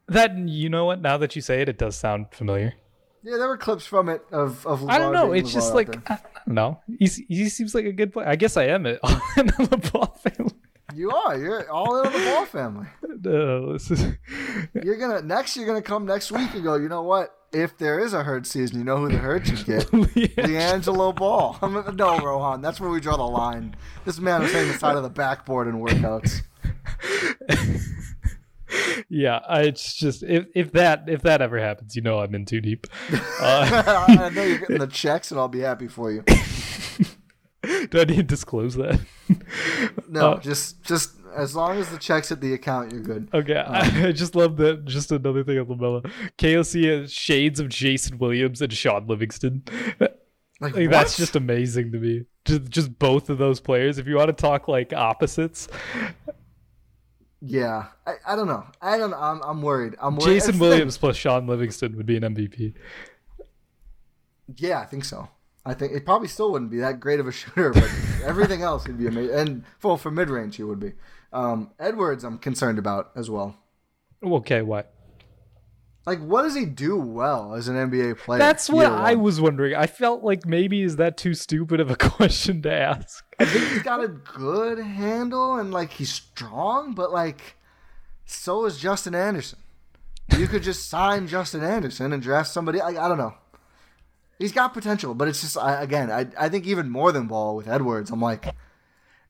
[0.08, 1.00] That you know what?
[1.00, 2.74] Now that you say it, it does sound familiar.
[3.22, 4.88] Yeah, there were clips from it of of.
[4.88, 5.32] I don't know.
[5.32, 6.80] It's just like I don't know.
[6.98, 8.28] He he seems like a good player.
[8.28, 9.00] I guess I am it
[9.36, 10.54] in the ball family.
[10.94, 11.36] You are.
[11.36, 12.86] You're all in the ball family.
[13.20, 14.00] No, this is.
[14.84, 15.56] you're gonna next.
[15.56, 16.76] You're gonna come next week and go.
[16.76, 17.34] You know what?
[17.52, 19.86] If there is a hurt season, you know who the herd should get?
[19.90, 21.58] LiAngelo Ball.
[21.94, 22.60] no, Rohan.
[22.60, 23.74] That's where we draw the line.
[24.04, 26.42] This man is on the side of the backboard in workouts
[29.08, 32.60] yeah, it's just if if that if that ever happens, you know I'm in too
[32.60, 32.86] deep.
[33.40, 36.24] Uh, I know you're getting the checks, and I'll be happy for you.
[37.62, 39.00] Do I need to disclose that?
[40.08, 43.28] no, uh, just just as long as the checks at the account, you're good.
[43.32, 44.84] Okay, um, I, just love that.
[44.86, 46.10] Just another thing on Lamelo.
[46.36, 49.62] KOC shades of Jason Williams and Shaun Livingston.
[50.60, 52.24] Like, like that's just amazing to me.
[52.44, 53.98] Just, just both of those players.
[53.98, 55.68] If you want to talk like opposites,
[57.40, 58.64] yeah, I, I don't know.
[58.82, 59.14] I don't.
[59.14, 59.94] I'm I'm worried.
[60.00, 60.34] I'm worried.
[60.34, 62.74] Jason Williams plus Shaun Livingston would be an MVP.
[64.56, 65.28] Yeah, I think so.
[65.64, 67.90] I think it probably still wouldn't be that great of a shooter, but
[68.24, 69.34] everything else would be amazing.
[69.34, 70.92] And well, for mid range, he would be.
[71.32, 73.56] Um, Edwards, I'm concerned about as well.
[74.22, 74.92] Okay, what?
[76.06, 78.38] Like, what does he do well as an NBA player?
[78.38, 79.74] That's what I was wondering.
[79.74, 83.22] I felt like maybe is that too stupid of a question to ask?
[83.38, 87.56] I think he's got a good handle and like he's strong, but like
[88.24, 89.60] so is Justin Anderson.
[90.36, 92.80] You could just sign Justin Anderson and draft somebody.
[92.80, 93.34] I, I don't know.
[94.38, 97.56] He's got potential, but it's just I, again, I I think even more than Ball
[97.56, 98.10] with Edwards.
[98.10, 98.54] I'm like,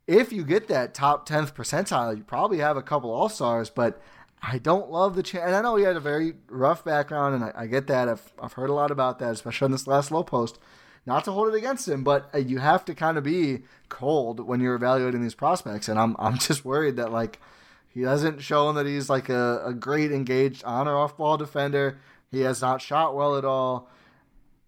[0.06, 4.00] if you get that top tenth percentile, you probably have a couple All Stars, but.
[4.40, 7.42] I don't love the chance, and I know he had a very rough background, and
[7.42, 8.08] I, I get that.
[8.08, 10.60] I've, I've heard a lot about that, especially on this last Lowe Post.
[11.08, 14.40] Not to hold it against him, but uh, you have to kind of be cold
[14.40, 17.40] when you're evaluating these prospects, and I'm I'm just worried that like
[17.88, 21.98] he hasn't shown that he's like a, a great engaged on or off ball defender.
[22.30, 23.88] He has not shot well at all.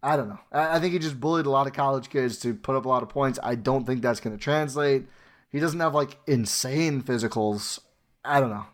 [0.03, 0.41] I don't know.
[0.51, 2.89] I, I think he just bullied a lot of college kids to put up a
[2.89, 3.39] lot of points.
[3.43, 5.07] I don't think that's going to translate.
[5.51, 7.81] He doesn't have like insane physicals.
[8.25, 8.65] I don't know.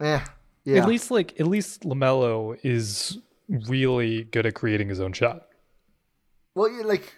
[0.00, 0.24] Yeah.
[0.64, 0.82] Yeah.
[0.82, 5.49] At least like at least Lamelo is really good at creating his own shot.
[6.54, 7.14] Well, like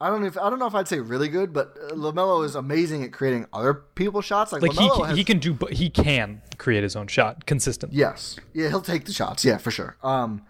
[0.00, 2.44] I don't know if I don't know if I'd say really good, but uh, Lamelo
[2.44, 4.52] is amazing at creating other people's shots.
[4.52, 7.46] Like, Like he can, has, he can do but he can create his own shot
[7.46, 7.98] consistently.
[7.98, 8.38] Yes.
[8.54, 9.44] Yeah, he'll take the shots.
[9.44, 9.96] Yeah, for sure.
[10.02, 10.42] Um,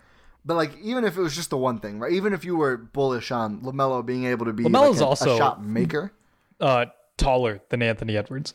[0.45, 2.13] but like even if it was just the one thing, right?
[2.13, 5.35] Even if you were bullish on Lamelo being able to be LaMelo's like a, also-
[5.35, 6.13] a shot maker,
[6.61, 6.87] Uh
[7.17, 8.53] taller than Anthony Edwards.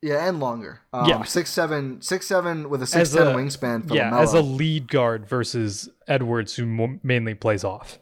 [0.00, 0.80] yeah, and longer.
[0.92, 1.22] Um, Yeah.
[1.24, 4.22] six seven, six seven with a As six a ten wingspan for yeah, Lamelo.
[4.22, 7.98] as a lead guard versus Edwards who mainly plays off.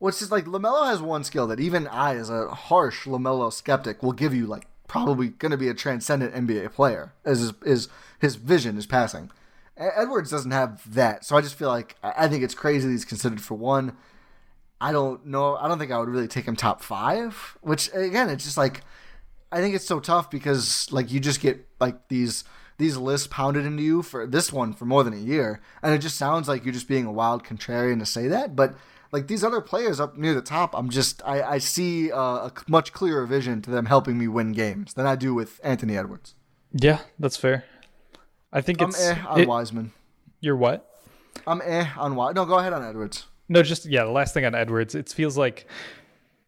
[0.00, 4.02] It's just like Lamelo has one skill that even I, as a harsh Lamelo skeptic,
[4.02, 7.12] will give you like probably going to be a transcendent NBA player.
[7.24, 7.88] As his, is
[8.18, 9.30] his vision is passing.
[9.76, 13.40] Edwards doesn't have that, so I just feel like I think it's crazy he's considered
[13.40, 13.96] for one.
[14.80, 15.56] I don't know.
[15.56, 17.56] I don't think I would really take him top five.
[17.60, 18.82] Which again, it's just like
[19.50, 22.44] I think it's so tough because like you just get like these
[22.78, 25.98] these lists pounded into you for this one for more than a year, and it
[25.98, 28.54] just sounds like you're just being a wild contrarian to say that.
[28.54, 28.74] But
[29.12, 32.52] like these other players up near the top, I'm just I I see uh, a
[32.68, 36.34] much clearer vision to them helping me win games than I do with Anthony Edwards.
[36.72, 37.64] Yeah, that's fair.
[38.52, 39.92] I think it's I'm eh on it- Wiseman.
[40.40, 40.88] You're what?
[41.46, 42.34] I'm eh on Wiseman.
[42.36, 43.26] No, go ahead on Edwards.
[43.48, 44.04] No, just yeah.
[44.04, 45.66] The last thing on Edwards, it feels like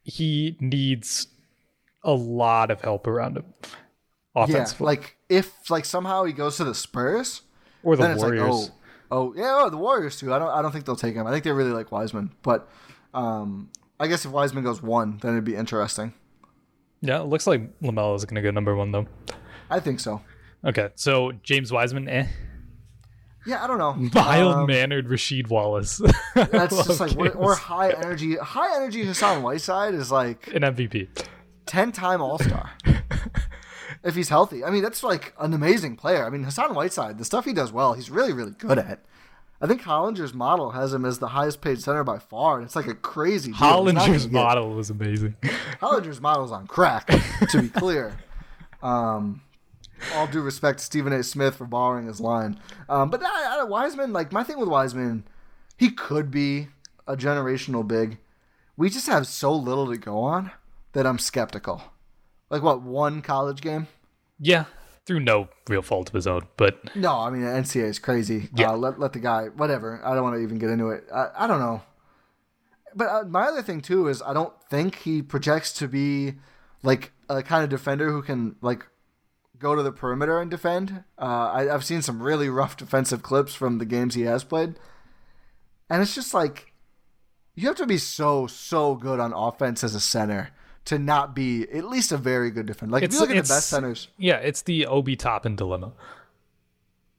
[0.02, 1.28] he needs
[2.04, 3.44] a lot of help around him,
[4.34, 7.42] Yeah, offensively, like if like somehow he goes to the Spurs
[7.82, 8.40] or the Warriors.
[8.42, 8.74] like oh
[9.10, 10.32] oh yeah oh, the Warriors too.
[10.32, 11.26] I don't I don't think they'll take him.
[11.26, 12.68] I think they really like Wiseman, but
[13.14, 16.14] um I guess if Wiseman goes one, then it'd be interesting.
[17.02, 19.06] Yeah, it looks like Lamelo is going to go number one though.
[19.70, 20.22] I think so.
[20.64, 22.26] Okay, so James Wiseman, eh?
[23.46, 23.94] Yeah, I don't know.
[24.14, 26.00] Mild Um, mannered Rasheed Wallace.
[26.34, 28.36] That's just like what, or high energy.
[28.36, 31.08] High energy Hassan Whiteside is like an MVP.
[31.66, 32.70] ten time All Star.
[34.02, 36.24] if he's healthy, I mean that's like an amazing player.
[36.24, 39.04] I mean Hassan Whiteside, the stuff he does well, he's really really good at.
[39.62, 42.74] I think Hollinger's model has him as the highest paid center by far, and it's
[42.74, 43.52] like a crazy.
[43.52, 43.84] deal.
[43.84, 45.36] He's not gonna Hollinger's model was amazing.
[45.82, 47.06] Hollinger's model's on crack,
[47.50, 48.16] to be clear.
[48.82, 49.42] Um,
[50.14, 51.22] all due respect to Stephen A.
[51.22, 52.58] Smith for borrowing his line.
[52.88, 55.24] Um, but I, I, Wiseman, like my thing with Wiseman,
[55.76, 56.68] he could be
[57.06, 58.16] a generational big.
[58.76, 60.50] We just have so little to go on
[60.92, 61.82] that I'm skeptical.
[62.50, 63.86] Like what one college game?
[64.38, 64.64] Yeah,
[65.06, 68.48] through no real fault of his own, but No, I mean NCAA is crazy.
[68.54, 68.70] Yeah.
[68.70, 70.00] Uh, let let the guy whatever.
[70.04, 71.04] I don't want to even get into it.
[71.12, 71.82] I, I don't know.
[72.94, 76.34] But uh, my other thing too is I don't think he projects to be
[76.82, 78.86] like a kind of defender who can like
[79.58, 81.04] go to the perimeter and defend.
[81.18, 84.74] Uh, I, I've seen some really rough defensive clips from the games he has played,
[85.88, 86.72] and it's just like
[87.54, 90.50] you have to be so so good on offense as a center
[90.86, 92.92] to not be at least a very good defender.
[92.92, 94.08] Like if you look at the best centers.
[94.16, 95.92] Yeah, it's the Obi Toppin dilemma.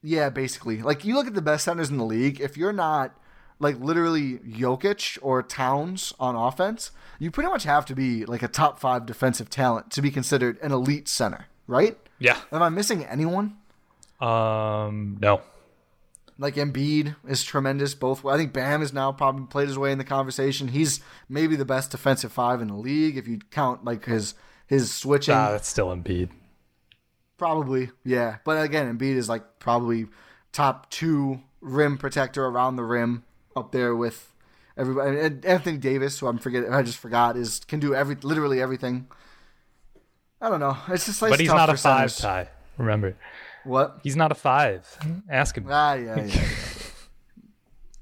[0.02, 0.82] Yeah, basically.
[0.82, 3.16] Like you look at the best centers in the league, if you're not
[3.58, 8.48] like literally Jokic or Towns on offense, you pretty much have to be like a
[8.48, 11.96] top five defensive talent to be considered an elite center, right?
[12.18, 12.38] Yeah.
[12.50, 13.56] Am I missing anyone?
[14.20, 15.40] Um, no.
[16.42, 18.26] Like Embiid is tremendous both.
[18.26, 20.66] I think Bam has now probably played his way in the conversation.
[20.66, 24.34] He's maybe the best defensive five in the league if you count like his
[24.66, 25.34] his switching.
[25.34, 26.30] Ah, that's still Embiid.
[27.38, 28.38] Probably, yeah.
[28.44, 30.08] But again, Embiid is like probably
[30.50, 33.22] top two rim protector around the rim,
[33.54, 34.34] up there with
[34.76, 35.20] everybody.
[35.20, 39.06] And Anthony Davis, who I'm forgetting, I just forgot, is can do every literally everything.
[40.40, 40.76] I don't know.
[40.88, 42.16] It's just like but he's not a five centers.
[42.16, 42.48] tie.
[42.78, 43.16] Remember,
[43.64, 44.00] What?
[44.02, 44.86] he's not a five.
[45.28, 45.66] Ask him.
[45.70, 46.40] Ah, yeah, yeah, yeah.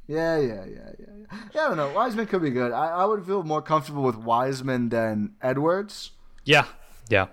[0.07, 1.39] yeah, yeah, yeah, yeah, yeah.
[1.65, 1.91] I don't know.
[1.93, 2.73] Wiseman could be good.
[2.73, 6.11] I, I would feel more comfortable with Wiseman than Edwards.
[6.45, 6.67] Yeah,
[7.09, 7.27] yeah.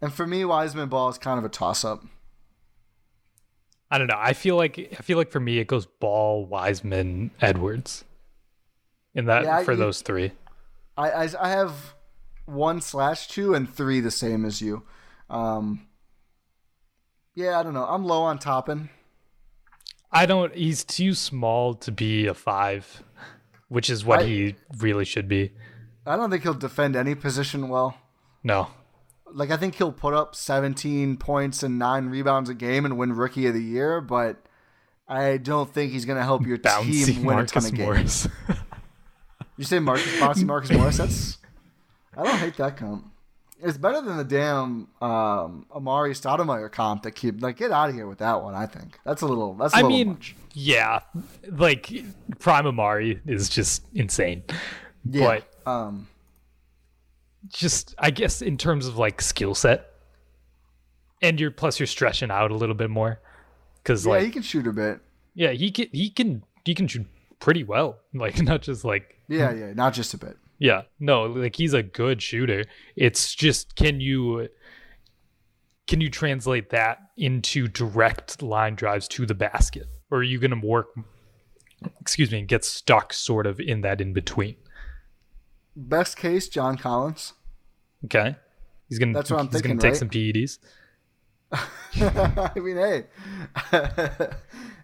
[0.00, 2.04] And for me, Wiseman ball is kind of a toss up.
[3.90, 4.18] I don't know.
[4.18, 8.04] I feel like I feel like for me it goes Ball, Wiseman, Edwards.
[9.14, 10.32] In that Yeah, for you- those three.
[10.96, 11.94] I, I I have
[12.46, 14.82] one slash two and three the same as you.
[15.30, 15.86] Um,
[17.34, 17.84] yeah, I don't know.
[17.86, 18.90] I'm low on Toppin.
[20.12, 20.54] I don't.
[20.54, 23.02] He's too small to be a five,
[23.68, 25.52] which is what I- he really should be.
[26.06, 27.96] I don't think he'll defend any position well.
[28.42, 28.68] No,
[29.26, 33.14] Like I think he'll put up 17 points and nine rebounds a game and win
[33.14, 34.36] Rookie of the Year, but
[35.08, 37.74] I don't think he's going to help your bouncy team win a ton Marcus of
[37.74, 37.86] games.
[37.86, 38.28] Morris.
[39.56, 40.96] You say Marcus Bouncy Marcus Morris?
[40.98, 41.38] That's
[42.16, 43.10] I don't hate that comp.
[43.66, 47.94] It's better than the damn um, Amar'e Stoudemire comp that keep like get out of
[47.94, 48.54] here with that one.
[48.54, 49.54] I think that's a little.
[49.54, 50.36] That's a I little mean, much.
[50.52, 51.00] yeah,
[51.50, 51.90] like
[52.40, 54.42] Prime Amar'e is just insane.
[55.10, 55.40] Yeah.
[55.64, 56.08] But um,
[57.48, 59.90] just I guess in terms of like skill set,
[61.22, 63.20] and you're plus you're stretching out a little bit more
[63.82, 65.00] because yeah, like he can shoot a bit.
[65.34, 67.06] yeah he can he can he can shoot
[67.40, 70.36] pretty well like not just like Yeah, yeah, not just a bit.
[70.58, 72.64] Yeah no like he's a good shooter
[72.96, 74.48] it's just can you
[75.86, 80.58] can you translate that into direct line drives to the basket or are you going
[80.58, 80.88] to work
[82.00, 84.56] excuse me and get stuck sort of in that in between
[85.76, 87.32] Best case, John Collins.
[88.04, 88.36] okay
[88.88, 89.98] he's gonna That's what I'm he's thinking, gonna take right?
[89.98, 90.58] some ped's
[91.96, 93.04] I mean, hey,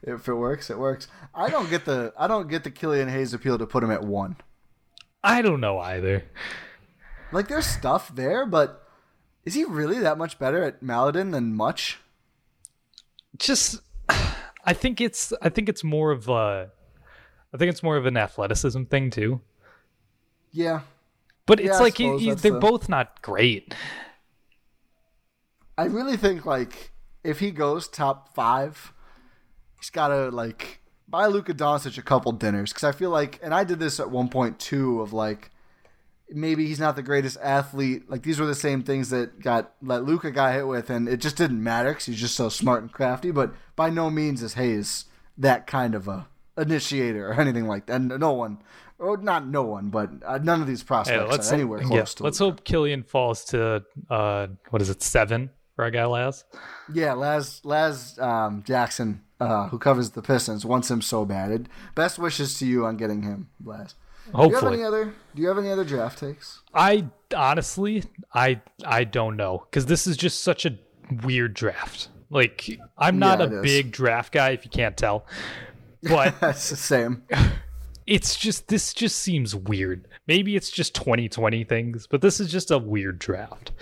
[0.03, 1.09] if it works, it works.
[1.35, 4.05] I don't get the I don't get the Killian Hayes appeal to put him at
[4.05, 4.37] one.
[5.23, 6.25] I don't know either
[7.33, 8.87] Like, there's stuff there, but
[9.45, 11.99] is he really that much better at Maledon than much?
[13.39, 13.81] just
[14.67, 16.71] I think it's I think it's more of a
[17.53, 19.41] I think it's more of an athleticism thing too.
[20.53, 20.81] Yeah,
[21.47, 23.75] But Yeah, it's I like he- suppose he- they're the- both not great.
[25.79, 26.93] I really think like
[27.25, 28.93] if he goes top five,
[29.79, 30.80] he's got to like
[31.11, 34.11] buy Luka Doncic a couple dinners because I feel like, and I did this at
[34.11, 35.51] one point too of like
[36.33, 38.09] maybe he's not the greatest athlete.
[38.09, 41.21] Like these were the same things that got that Luka got hit with, and it
[41.21, 43.31] just didn't matter because he's just so smart and crafty.
[43.31, 45.07] But by no means is Hayes
[45.39, 47.95] that kind of a initiator or anything like that.
[47.97, 48.59] And no one,
[48.99, 52.05] or not no one, but uh, none of these Hey, prospects are anywhere close yeah,
[52.05, 52.23] to.
[52.23, 52.53] let's Luka.
[52.57, 56.45] hope Killian falls to uh what is it seven for our guy Laz.
[56.93, 61.51] Yeah, Laz Laz um, Jackson, uh, who covers the Pistons, wants him so bad.
[61.51, 63.95] It, best wishes to you on getting him, Laz.
[64.27, 64.75] Do you have Hopefully.
[64.75, 65.15] any other?
[65.35, 66.61] Do you have any other draft takes?
[66.75, 70.79] I honestly I I don't know because this is just such a
[71.25, 72.09] weird draft.
[72.29, 73.63] Like I'm not Yeah, a is.
[73.63, 75.27] big draft guy if you can't tell,
[76.03, 77.23] but That's the same.
[78.07, 80.07] it's just this just seems weird.
[80.29, 83.73] Maybe it's just 2020 things, but this is just a weird draft.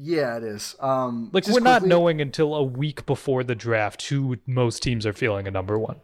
[0.00, 0.76] Yeah, it is.
[0.80, 5.12] Um, Like we're not knowing until a week before the draft who most teams are
[5.12, 5.96] feeling a number one.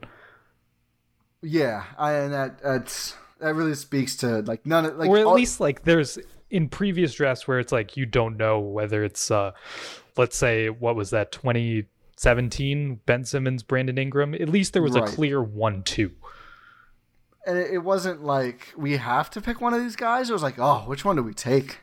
[1.42, 5.26] Yeah, I, and that that's that really speaks to like none of like or at
[5.26, 6.18] all- least like there's
[6.51, 9.51] in previous drafts where it's like you don't know whether it's uh
[10.16, 15.09] let's say what was that 2017 Ben Simmons Brandon Ingram at least there was Right.
[15.09, 16.11] a clear 1 2
[17.47, 20.30] and it, it wasn't like we have to pick one of these guys.
[20.30, 21.80] It was like, oh, which one do we take?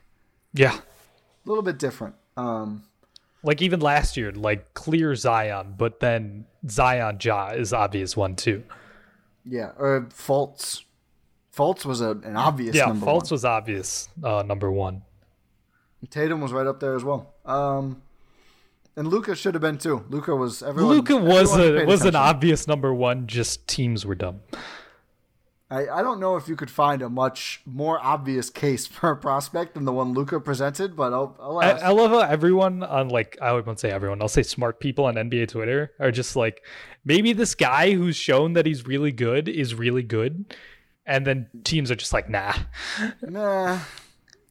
[0.54, 0.80] yeah
[1.46, 2.16] A little bit different.
[2.38, 2.84] Um,
[3.44, 8.64] like even last year like clear Zion but then Zion Ja is obvious 1 too.
[9.46, 10.84] yeah, or Fultz.
[11.56, 13.32] Fultz was a, an obvious yeah number Fultz one.
[13.32, 15.02] was obvious uh number 1
[16.10, 17.34] Tatum was right up there as well.
[17.46, 18.02] Um,
[18.96, 20.04] and Luka should have been too.
[20.10, 20.96] Luka was everyone.
[20.96, 24.40] Luka was a was an obvious number 1 just teams were dumb
[25.72, 29.18] I, I don't know if you could find a much more obvious case for a
[29.18, 31.84] prospect than the one Luka presented, but I'll, I'll I, ask.
[31.84, 35.16] I love how everyone on like I won't say everyone, I'll say smart people on
[35.16, 36.62] NBA Twitter are just like
[37.06, 40.54] maybe this guy who's shown that he's really good is really good,
[41.06, 42.54] and then teams are just like nah,
[43.22, 43.80] nah,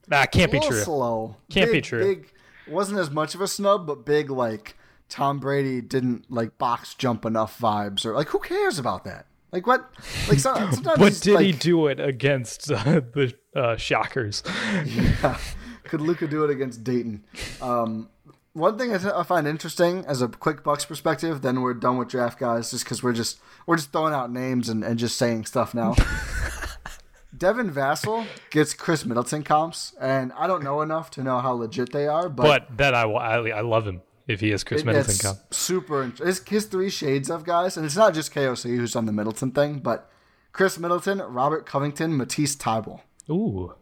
[0.07, 0.81] nah, can't be true.
[0.81, 1.37] Slow.
[1.51, 2.15] Can't be true.
[2.15, 2.33] Big
[2.67, 4.75] wasn't as much of a snub, but big like
[5.07, 9.27] Tom Brady didn't like box jump enough vibes, or like who cares about that?
[9.51, 9.89] Like what?
[10.29, 10.97] Like so- sometimes.
[10.97, 14.43] But he's, did he do it against uh, the uh, Shockers?
[14.85, 15.37] Yeah.
[15.83, 17.25] Could Luka do it against Dayton?
[17.61, 18.07] Um,
[18.53, 21.97] one thing I, th- I find interesting as a quick Bucks perspective, then we're done
[21.97, 25.17] with draft guys, just because we're just we're just throwing out names and, and just
[25.17, 25.95] saying stuff now.
[27.37, 31.91] Devin Vassell gets Khris Middleton comps, and I don't know enough to know how legit
[31.91, 34.85] they are, but, But then I, I I love him if he is Khris it-
[34.85, 35.13] Middleton.
[35.13, 36.03] it's super.
[36.03, 39.51] int- His, three shades of guys, and it's not just KOC who's on the Middleton
[39.51, 40.09] thing, but
[40.53, 43.01] Khris Middleton, Robert Covington, Matisse Thybulle.
[43.29, 43.73] Ooh,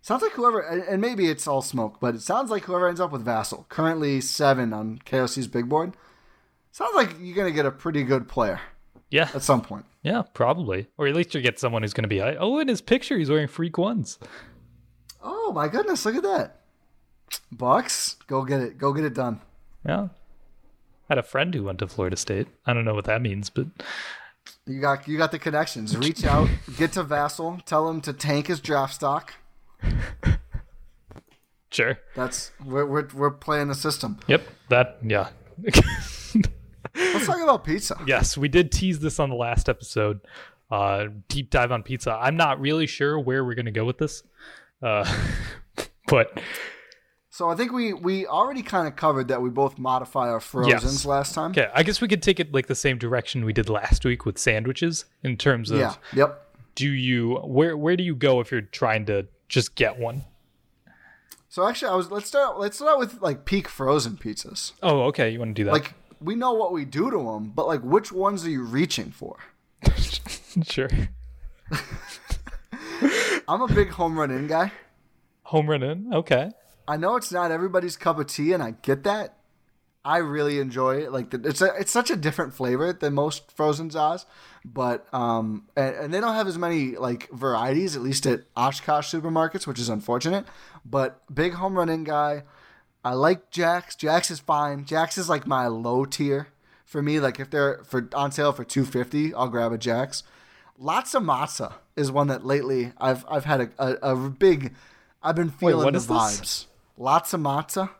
[0.00, 3.12] Sounds like whoever, and maybe it's all smoke, but it sounds like whoever ends up
[3.12, 5.94] with Vassell, currently seven on KOC's big board.
[6.72, 8.60] Sounds like you're gonna get a pretty good player.
[9.10, 9.84] Yeah, at some point.
[10.02, 12.20] Yeah, probably, or at least you get someone who's going to be.
[12.22, 14.18] Oh, in his picture, he's wearing freak ones.
[15.22, 16.04] Oh my goodness!
[16.04, 16.60] Look at that.
[17.50, 18.78] Bucks, go get it.
[18.78, 19.40] Go get it done.
[19.88, 20.08] Yeah.
[21.10, 22.48] I had a friend who went to Florida State.
[22.66, 23.66] I don't know what that means, but
[24.66, 25.96] you got you got the connections.
[25.96, 29.34] Reach out, get to Vassell, tell him to tank his draft stock.
[31.70, 31.98] Sure.
[32.14, 34.18] That's we're we're, we're playing the system.
[34.26, 34.42] Yep.
[34.70, 35.28] That yeah.
[36.94, 38.00] Let's talk about pizza.
[38.06, 40.20] Yes, we did tease this on the last episode.
[40.70, 42.12] Uh, deep dive on pizza.
[42.12, 44.22] I'm not really sure where we're gonna go with this,
[44.82, 45.04] uh,
[46.08, 46.40] but
[47.38, 50.82] so I think we we already kind of covered that we both modify our frozens
[50.82, 51.04] yes.
[51.04, 51.52] last time.
[51.52, 54.26] Okay, I guess we could take it like the same direction we did last week
[54.26, 56.52] with sandwiches in terms of yeah, yep.
[56.74, 60.24] Do you where where do you go if you're trying to just get one?
[61.48, 64.72] So actually, I was let's start let's start with like peak frozen pizzas.
[64.82, 65.72] Oh, okay, you want to do that?
[65.72, 69.12] Like we know what we do to them, but like which ones are you reaching
[69.12, 69.36] for?
[70.64, 70.90] sure.
[73.46, 74.72] I'm a big Home Run Inn guy.
[75.44, 76.50] Home Run Inn, okay.
[76.88, 79.36] I know it's not everybody's cup of tea, and I get that.
[80.04, 81.12] I really enjoy it.
[81.12, 84.24] Like the, it's a, it's such a different flavor than most frozen zaws,
[84.64, 89.14] but um, and, and, they don't have as many like varieties, at least at Oshkosh
[89.14, 90.46] supermarkets, which is unfortunate.
[90.82, 92.44] But big Home Run Inn guy.
[93.04, 93.94] I like Jax.
[93.94, 94.86] Jax is fine.
[94.86, 96.48] Jax is like my low tier
[96.86, 97.20] for me.
[97.20, 100.22] Like if they're for on sale for two fifty, I'll grab a Jax.
[100.78, 104.74] Lots of matzo is one that lately I've I've had a, a, a big
[105.22, 106.40] I've been feeling Wait, the vibes.
[106.40, 106.66] This?
[106.98, 107.90] Lots of matzo.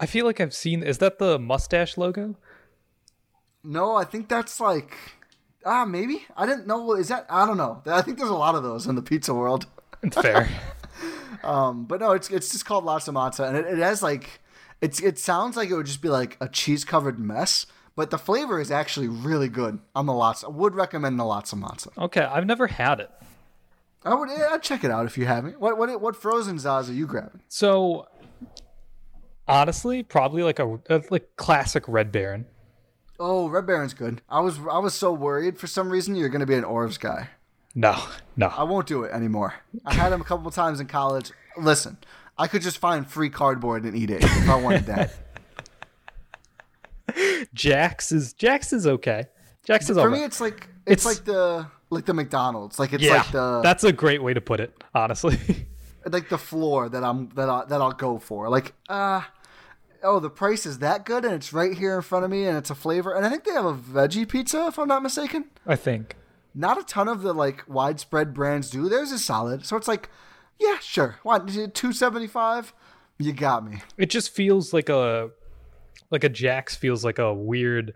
[0.00, 0.82] I feel like I've seen.
[0.82, 2.34] Is that the mustache logo?
[3.62, 4.96] No, I think that's like
[5.64, 6.94] ah maybe I didn't know.
[6.94, 7.82] Is that I don't know.
[7.86, 9.66] I think there's a lot of those in the pizza world.
[10.02, 10.48] It's fair.
[11.44, 14.40] um, but no, it's it's just called lots of matzo, and it, it has like
[14.80, 18.18] it's it sounds like it would just be like a cheese covered mess, but the
[18.18, 20.42] flavor is actually really good on the lots.
[20.42, 21.96] I would recommend the lots of matzo.
[21.98, 23.10] Okay, I've never had it.
[24.04, 25.60] I would yeah, I'd check it out if you haven't.
[25.60, 27.42] What what what frozen Zaz are you grabbing?
[27.48, 28.08] So
[29.46, 32.46] honestly, probably like a, a like classic Red Baron.
[33.18, 34.22] Oh, Red Baron's good.
[34.28, 37.28] I was I was so worried for some reason you're gonna be an Orv's guy.
[37.74, 37.96] No,
[38.36, 38.48] no.
[38.48, 39.54] I won't do it anymore.
[39.86, 41.30] I had him a couple times in college.
[41.56, 41.96] Listen,
[42.36, 45.14] I could just find free cardboard and eat it if I wanted that.
[47.54, 49.26] Jax is Jax is okay.
[49.64, 50.24] Jax is for me.
[50.24, 52.78] It's like it's, it's, like the like the McDonald's.
[52.78, 54.82] Like it's yeah, like the that's a great way to put it.
[54.94, 55.38] Honestly,
[56.10, 58.48] like the floor that I'm that I that I'll go for.
[58.48, 59.22] Like uh
[60.02, 62.56] oh the price is that good and it's right here in front of me and
[62.56, 65.46] it's a flavor and I think they have a veggie pizza if I'm not mistaken.
[65.66, 66.16] I think
[66.54, 68.88] not a ton of the like widespread brands do.
[68.88, 70.08] Theirs is solid, so it's like
[70.58, 71.16] yeah sure.
[71.22, 72.72] What two seventy five?
[73.18, 73.82] You got me.
[73.98, 75.30] It just feels like a
[76.10, 77.94] like a Jax feels like a weird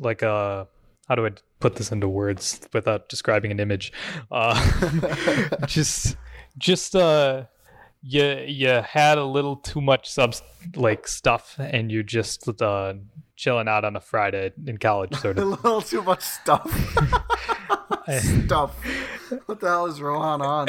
[0.00, 0.68] like a
[1.08, 3.92] how do I put this into words without describing an image?
[4.30, 4.54] Uh,
[5.66, 6.16] just,
[6.58, 7.44] just uh,
[8.02, 10.34] you you had a little too much sub
[10.76, 12.94] like stuff, and you're just uh,
[13.36, 15.44] chilling out on a Friday in college, sort of.
[15.44, 16.70] a little too much stuff.
[18.44, 18.76] stuff.
[19.46, 20.68] What the hell is Rohan on?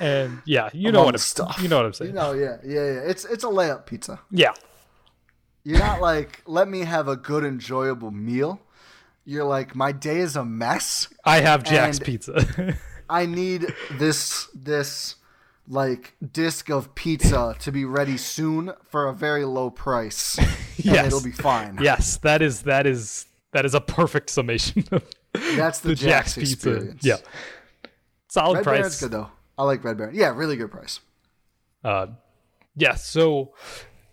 [0.00, 1.58] and yeah, you know what I'm stuff.
[1.62, 2.10] You know what I'm saying.
[2.10, 3.00] You know, yeah, yeah, yeah.
[3.00, 4.20] It's it's a layup pizza.
[4.30, 4.52] Yeah.
[5.64, 8.58] You're not like, let me have a good, enjoyable meal
[9.28, 11.06] you're like, my day is a mess.
[11.22, 12.46] I have Jack's pizza.
[13.08, 15.16] I need this this
[15.68, 20.38] like disc of pizza to be ready soon for a very low price.
[20.76, 21.78] yes, it'll be fine.
[21.80, 25.04] Yes, that is that is that is a perfect summation of
[25.56, 27.04] that's the, the Jack's, Jack's experience.
[27.04, 27.16] Yeah,
[28.28, 28.78] solid Red price.
[28.78, 29.30] Baron's good though.
[29.56, 30.14] I like Red Baron.
[30.14, 31.00] Yeah, really good price.
[31.84, 32.08] Uh,
[32.76, 32.94] yeah.
[32.94, 33.54] So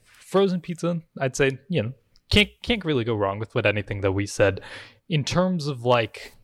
[0.03, 1.93] frozen pizza, I'd say you know
[2.29, 4.61] can't can't really go wrong with what anything that we said
[5.07, 6.34] in terms of like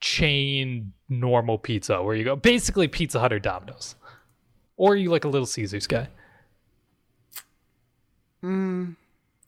[0.00, 3.94] chain normal pizza where you go basically Pizza Hut or Domino's.
[4.76, 6.08] Or are you like a Little Caesars guy?
[8.42, 8.96] Mm,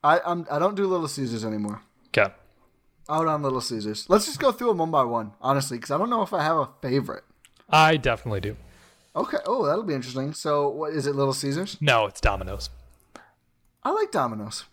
[0.05, 1.81] I I'm I don't do Little Caesars anymore.
[2.09, 2.33] Okay.
[3.09, 4.07] Out on Little Caesars.
[4.09, 6.43] Let's just go through them one by one, honestly, because I don't know if I
[6.43, 7.25] have a favorite.
[7.69, 8.57] I definitely do.
[9.17, 9.39] Okay.
[9.47, 10.35] Oh, that'll be interesting.
[10.35, 11.15] So, what is it?
[11.15, 11.79] Little Caesars?
[11.81, 12.71] No, it's Domino's.
[13.83, 14.65] I like Domino's.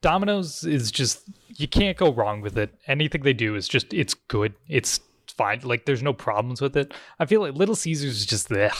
[0.00, 2.74] Domino's is just you can't go wrong with it.
[2.86, 4.54] Anything they do is just it's good.
[4.68, 5.00] It's
[5.38, 5.60] fine.
[5.62, 6.92] Like there's no problems with it.
[7.18, 8.72] I feel like Little Caesars is just ugh,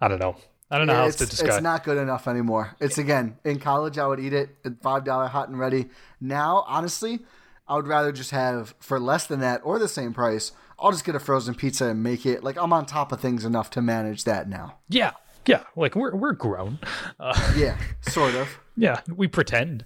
[0.00, 0.36] I don't know.
[0.70, 1.54] I don't know yeah, how else to describe.
[1.54, 2.76] It's not good enough anymore.
[2.80, 5.88] It's again in college I would eat it at five dollar hot and ready.
[6.20, 7.20] Now, honestly,
[7.68, 10.52] I would rather just have for less than that or the same price.
[10.78, 13.44] I'll just get a frozen pizza and make it like I'm on top of things
[13.44, 14.78] enough to manage that now.
[14.88, 15.12] Yeah,
[15.46, 15.64] yeah.
[15.74, 16.78] Like we're we're grown.
[17.18, 18.48] Uh, yeah, sort of.
[18.76, 19.84] Yeah, we pretend.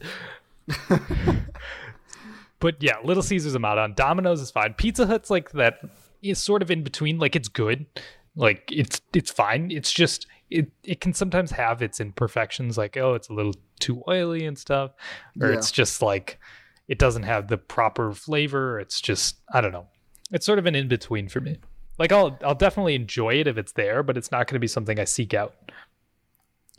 [2.60, 3.94] but yeah, Little Caesars I'm out on.
[3.94, 4.74] Domino's is fine.
[4.74, 5.80] Pizza Hut's like that
[6.24, 7.18] is sort of in between.
[7.18, 7.86] Like it's good.
[8.36, 9.70] Like it's it's fine.
[9.70, 12.76] It's just it it can sometimes have its imperfections.
[12.78, 14.92] Like oh, it's a little too oily and stuff,
[15.40, 15.58] or Yeah.
[15.58, 16.38] it's just like
[16.88, 18.78] it doesn't have the proper flavor.
[18.80, 19.86] It's just I don't know.
[20.32, 21.58] It's sort of an in between for me.
[21.98, 24.66] Like I'll I'll definitely enjoy it if it's there, but it's not going to be
[24.66, 25.54] something I seek out.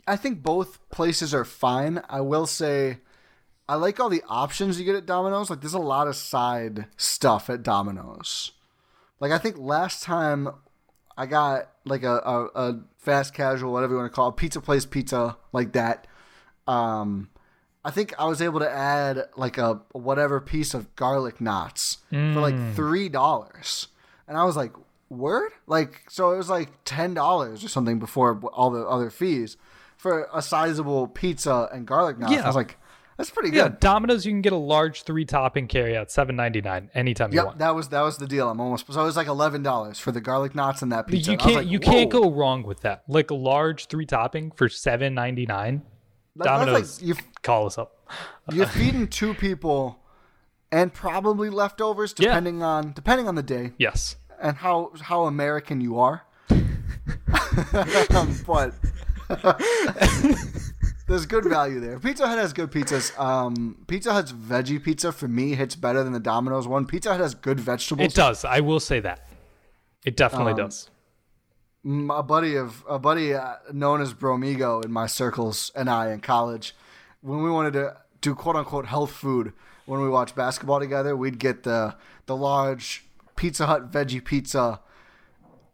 [0.06, 2.02] I think both places are fine.
[2.08, 2.98] I will say
[3.68, 5.50] I like all the options you get at Domino's.
[5.50, 8.52] Like there's a lot of side stuff at Domino's.
[9.20, 10.48] Like I think last time
[11.16, 14.60] I got like a, a, a fast casual, whatever you want to call it, pizza
[14.60, 16.06] place pizza like that.
[16.66, 17.30] Um
[17.84, 22.40] I think I was able to add like a whatever piece of garlic knots for
[22.40, 22.74] like Mm.
[22.74, 23.88] three dollars.
[24.26, 24.72] And I was like,
[25.08, 25.52] word?
[25.68, 29.56] Like so it was like ten dollars or something before all the other fees
[29.96, 32.32] for a sizable pizza and garlic knots.
[32.32, 32.42] Yeah.
[32.42, 32.76] I was like,
[33.16, 33.56] that's pretty good.
[33.72, 33.76] Yeah.
[33.80, 37.36] Domino's you can get a large three topping carry out seven ninety nine anytime you
[37.36, 37.58] Yep, want.
[37.58, 38.48] that was that was the deal.
[38.50, 41.30] I'm almost so it was like eleven dollars for the garlic knots and that pizza.
[41.30, 43.04] You And I was can't like, you can't go wrong with that.
[43.08, 45.82] Like a large three topping for seven ninety nine.
[46.36, 47.92] That- that's like Domino's, you call us up.
[48.52, 49.98] you're feeding two people
[50.70, 52.28] and probably leftovers Yeah.
[52.28, 54.16] depending on depending on the day Yes.
[54.40, 56.24] and how how American you are.
[58.46, 58.74] but
[61.06, 61.98] there's good value there.
[61.98, 63.16] Pizza Hut has good pizzas.
[63.18, 66.86] Um, Pizza Hut's veggie pizza for me hits better than the Domino's one.
[66.86, 68.12] Pizza Hut has good vegetables.
[68.12, 68.44] It does.
[68.44, 69.28] I will say that.
[70.04, 70.90] It definitely Um, does.
[72.10, 76.20] A buddy of a buddy uh, known as Bromigo in my circles and I in
[76.20, 76.74] college,
[77.20, 79.52] when we wanted to do quote unquote health food
[79.84, 81.94] when we watched basketball together, we'd get the
[82.26, 83.04] the large
[83.36, 84.80] Pizza Hut veggie pizza,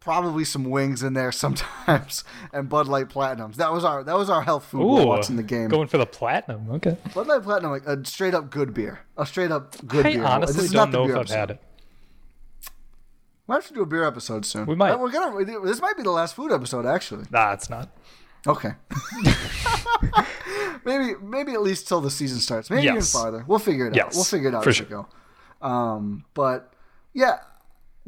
[0.02, 3.56] probably some wings in there sometimes, and Bud Light Platinums.
[3.56, 5.68] That was our that was our health food Ooh, watching the game.
[5.68, 6.70] Going for the platinum.
[6.72, 6.96] Okay.
[7.14, 10.24] Bud Light Platinum, like a straight up good beer, a straight up good I beer.
[10.24, 11.36] honestly This is don't not the know if beer I've episode.
[11.38, 11.60] had it.
[13.48, 14.66] Might have to do a beer episode soon.
[14.66, 14.92] We might.
[14.92, 15.44] Uh, We're gonna.
[15.64, 17.24] This might be the last food episode, actually.
[17.30, 17.88] Nah, it's not.
[18.46, 18.72] Okay.
[20.84, 22.70] maybe maybe at least till the season starts.
[22.70, 23.44] Maybe even farther.
[23.46, 23.96] We'll figure it out.
[23.96, 24.86] Yes, We'll figure it out for as sure.
[24.86, 25.06] we go.
[25.66, 26.72] Um, but
[27.12, 27.38] yeah,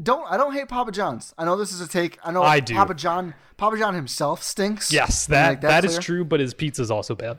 [0.02, 1.34] don't I don't hate Papa John's.
[1.38, 2.18] I know this is a take.
[2.24, 2.74] I know I do.
[2.74, 4.92] Papa John Papa John himself stinks.
[4.92, 7.38] Yes, Can I that that is true, but his pizza's also bad.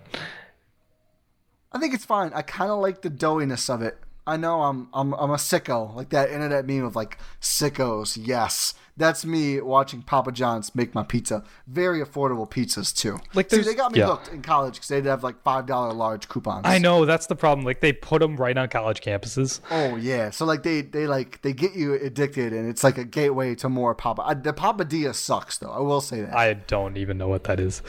[1.71, 2.31] I think it's fine.
[2.33, 3.97] I kind of like the doughiness of it.
[4.25, 8.17] I know I'm I'm I'm a sicko, like that internet meme of like sickos.
[8.19, 11.43] Yes, that's me watching Papa John's make my pizza.
[11.67, 13.19] Very affordable pizzas too.
[13.33, 14.07] Like, See, they got me yeah.
[14.07, 16.61] hooked in college because they'd have like five dollar large coupons.
[16.65, 17.65] I know that's the problem.
[17.65, 19.59] Like they put them right on college campuses.
[19.69, 23.03] Oh yeah, so like they they like they get you addicted, and it's like a
[23.05, 24.21] gateway to more Papa.
[24.25, 25.71] I, the Papadilla sucks though.
[25.71, 26.35] I will say that.
[26.35, 27.81] I don't even know what that is.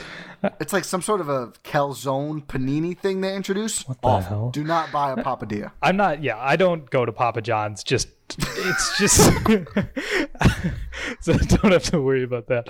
[0.60, 3.88] it's like some sort of a calzone panini thing they introduced.
[3.88, 4.50] What the hell?
[4.50, 5.72] Do not buy a Papadilla.
[5.82, 6.22] I'm not.
[6.22, 7.84] Yeah, I don't go to Papa John's.
[7.84, 8.08] Just
[8.39, 9.16] it's just
[11.20, 12.66] so I don't have to worry about that.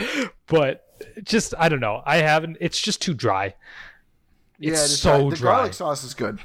[0.47, 0.85] But
[1.25, 2.03] just I don't know.
[2.05, 2.59] I haven't.
[2.61, 3.55] It's just too dry.
[4.59, 5.55] yeah, It's just so try- the dry.
[5.57, 6.41] garlic sauce is good.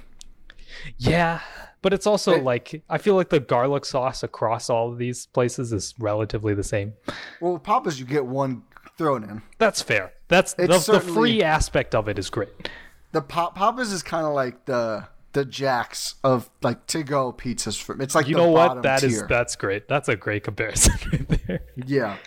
[0.98, 1.42] Yeah,
[1.82, 5.74] but it's also like I feel like the garlic sauce across all of these places
[5.74, 6.94] is relatively the same.
[7.40, 8.64] Well, Papa's you get one
[8.98, 9.42] thrown in.
[9.58, 10.14] That's fair.
[10.28, 12.70] That's the, the free aspect of it is great.
[13.12, 17.82] The pop Papa's is kind of like the the Jacks of like to go pizzas.
[17.82, 18.84] For it's like you know what?
[18.84, 19.88] That is that's great.
[19.88, 21.64] That's a great comparison right there.
[21.86, 22.18] yeah.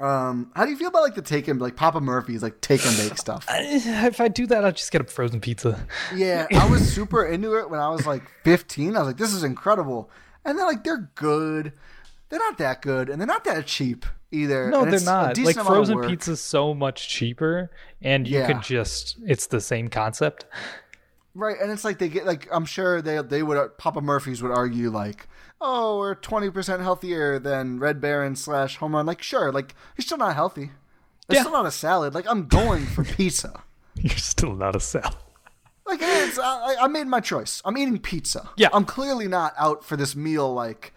[0.00, 2.84] Um, how do you feel about like the take and like Papa Murphy's like take
[2.84, 3.46] and bake stuff?
[3.50, 5.86] if I do that, I'll just get a frozen pizza.
[6.14, 8.96] Yeah, I was super into it when I was like 15.
[8.96, 10.10] I was like, this is incredible.
[10.44, 11.72] And they're like, they're good.
[12.30, 14.70] They're not that good, and they're not that cheap either.
[14.70, 15.36] No, and they're not.
[15.38, 17.70] Like frozen pizza's so much cheaper,
[18.00, 18.46] and you Yeah.
[18.46, 20.46] could just it's the same concept.
[21.34, 24.52] Right, and it's like they get like I'm sure they they would Papa Murphy's would
[24.52, 25.28] argue like,
[25.60, 29.06] oh, we're 20 percent healthier than Red Baron slash Home Run.
[29.06, 30.70] Like, sure, like you're still not healthy.
[31.28, 31.40] It's Yeah.
[31.42, 32.14] still not a salad.
[32.14, 33.62] Like I'm going for pizza.
[33.94, 35.14] You're still not a salad.
[35.86, 37.62] Like it's, I, I made my choice.
[37.64, 38.50] I'm eating pizza.
[38.56, 38.68] Yeah.
[38.72, 40.52] I'm clearly not out for this meal.
[40.52, 40.92] Like,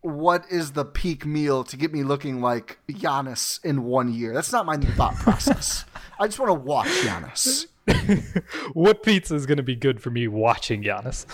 [0.00, 4.32] what is the peak meal to get me looking like Giannis in one year?
[4.34, 5.84] That's not my thought process.
[6.20, 7.66] I just want to watch Giannis,
[8.74, 11.26] What pizza is going to be good for me watching Giannis?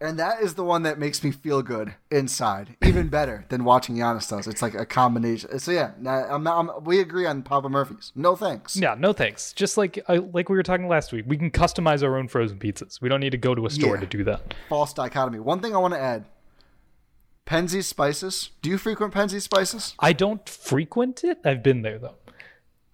[0.00, 3.96] and that is the one that makes me feel good inside, even better than watching
[3.96, 4.46] Giannis does.
[4.46, 5.58] It's like a combination.
[5.58, 5.90] So yeah,
[6.30, 8.12] I'm not, I'm, we agree on Papa Murphy's.
[8.14, 8.76] No thanks.
[8.76, 9.52] Yeah, no thanks.
[9.52, 12.58] Just like uh, like we were talking last week, we can customize our own frozen
[12.58, 13.00] pizzas.
[13.00, 14.00] We don't need to go to a store Yeah.
[14.00, 14.54] to do that.
[14.68, 15.40] False dichotomy.
[15.40, 16.24] One thing I want to add.
[17.46, 18.50] Penzeys Spices.
[18.62, 19.94] Do you frequent Penzeys Spices?
[19.98, 21.38] I don't frequent it.
[21.44, 22.14] I've been there though.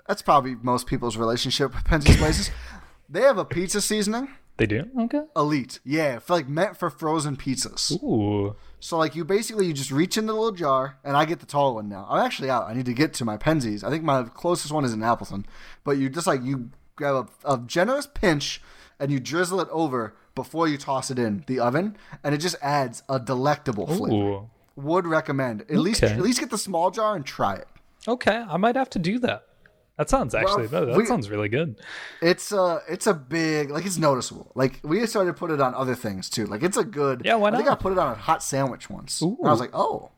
[0.06, 2.50] That's probably most people's relationship with Penzeys Spices.
[3.14, 4.84] they have a pizza seasoning They do.
[5.00, 5.22] Okay.
[5.34, 5.80] Elite.
[5.84, 7.92] Yeah, for like meant for frozen pizzas.
[8.02, 8.54] Ooh.
[8.78, 11.46] So like you basically you just reach in the little jar, and I get the
[11.46, 12.06] tall one now.
[12.08, 12.68] I'm actually out.
[12.68, 13.82] I need to get to my Penzeys.
[13.82, 15.46] I think my closest one is in Appleton.
[15.82, 18.62] But you just like you grab a, a generous pinch,
[19.00, 22.56] and you drizzle it over before you toss it in the oven, and it just
[22.62, 24.42] adds a delectable flavor.
[24.76, 27.68] Would recommend at least at least get the small jar and try it.
[28.06, 29.46] Okay, I might have to do that.
[29.96, 31.80] That sounds actually Well, that, that we- sounds really good.
[32.20, 34.50] It's a it's a big like it's noticeable.
[34.56, 36.46] Like we started to put it on other things too.
[36.46, 37.22] Like it's a good.
[37.24, 39.22] Yeah, why I think I put it on a hot sandwich once.
[39.22, 40.10] I was like, oh,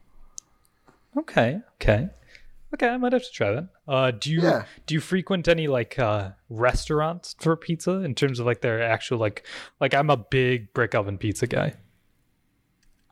[1.16, 2.08] Okay, okay,
[2.74, 2.88] okay.
[2.88, 3.68] I might have to try that.
[3.88, 4.64] Uh, do you Yeah.
[4.86, 9.18] do you frequent any like uh, restaurants for pizza in terms of like their actual
[9.18, 9.46] like
[9.80, 11.74] like I'm a big brick oven pizza guy.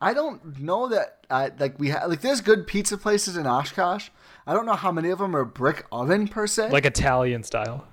[0.05, 1.25] I don't know that.
[1.31, 4.09] I like we have like there's good pizza places in Oshkosh.
[4.45, 6.69] I don't know how many of them are brick oven per se.
[6.69, 7.87] like Italian style.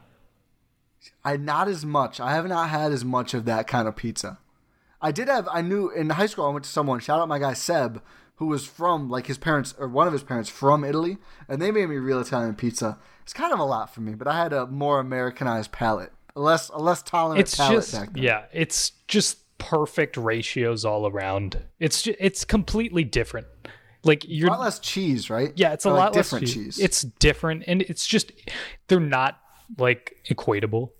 [1.24, 2.20] I not as much.
[2.20, 4.39] I have not had as much of that kind of pizza.
[5.01, 5.48] I did have.
[5.51, 6.44] I knew in high school.
[6.44, 7.01] I went to someone.
[7.01, 8.02] Shout out my guy Seb,
[8.36, 11.16] who was from like his parents or one of his parents from Italy,
[11.48, 12.98] and they made me real Italian pizza.
[13.22, 16.40] It's kind of a lot for me, but I had a more Americanized palate, a
[16.40, 21.58] less a less tolerant It's palate just yeah, it's just perfect ratios all around.
[21.78, 23.46] It's ju- it's completely different.
[24.04, 25.52] Like a you're lot less cheese, right?
[25.54, 26.54] Yeah, it's a Or, like, lot less different cheese.
[26.76, 26.78] cheese.
[26.80, 28.32] It's different, and it's just
[28.88, 29.38] they're not
[29.78, 30.90] like equatable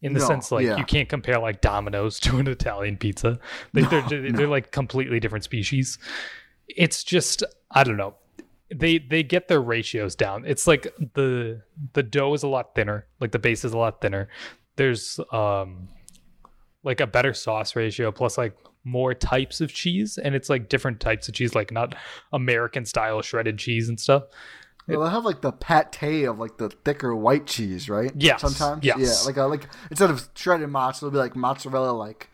[0.00, 0.76] in the No, sense like yeah.
[0.76, 3.38] you can't compare like Domino's to an Italian pizza.
[3.72, 5.98] Like they're they're like completely different species.
[6.68, 8.14] It's just I don't know.
[8.74, 10.44] They they get their ratios down.
[10.46, 11.62] It's like the
[11.94, 13.06] the dough is a lot thinner.
[13.20, 14.28] Like the base is a lot thinner.
[14.76, 15.88] There's um
[16.84, 20.98] like a better sauce ratio plus like more types of cheese and it's like different
[20.98, 21.94] types of cheese like not
[22.32, 24.24] american style shredded cheese and stuff
[24.88, 28.10] Well, they'll have like the pate of like the thicker white cheese, right?
[28.16, 28.36] Yeah.
[28.38, 28.82] Sometimes.
[28.84, 28.98] yes.
[28.98, 29.26] Yeah.
[29.26, 32.28] Like a, like instead of shredded mozzarella, it'll be like mozzarella like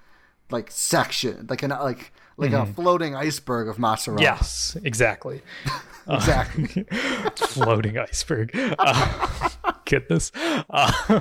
[0.51, 4.23] like section, like an like like a floating iceberg of mozzarella.
[4.23, 4.35] Mm-hmm.
[4.37, 5.43] yes exactly
[6.09, 6.85] Exactly.
[7.37, 10.31] floating iceberg uh, goodness
[10.71, 10.93] uh,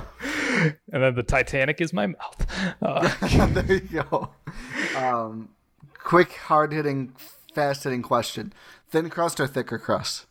[0.92, 4.30] and then the titanic is my mouth uh, there you go.
[4.96, 5.48] Um,
[5.98, 7.14] quick, hard hitting,
[7.54, 8.52] fast hitting question:
[8.90, 10.26] thin crust or thicker crust?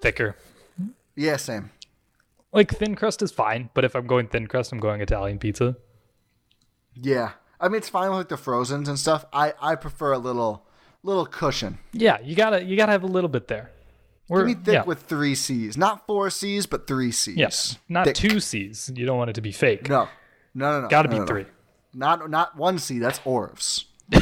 [0.00, 0.36] thicker
[1.16, 1.70] Yeah, same.
[2.52, 5.76] like thin crust is fine but if i'm going thin crust i'm going italian pizza
[6.94, 9.24] Yeah, I mean it's fine with like the frozens and stuff.
[9.32, 10.64] I I prefer a little
[11.02, 11.78] little cushion.
[11.92, 13.70] yeah you gotta you gotta have a little bit there
[14.28, 14.84] We're, Give me thick yeah.
[14.84, 17.36] with three C's, not four C's, but three C's.
[17.36, 18.14] yes not Thick.
[18.16, 20.08] two c's you don't want it to be fake No,
[20.54, 20.88] no, no, no.
[20.88, 21.26] gotta no, be no, no.
[21.26, 21.46] three
[21.94, 22.98] Not not one C.
[22.98, 23.84] That's Orvs.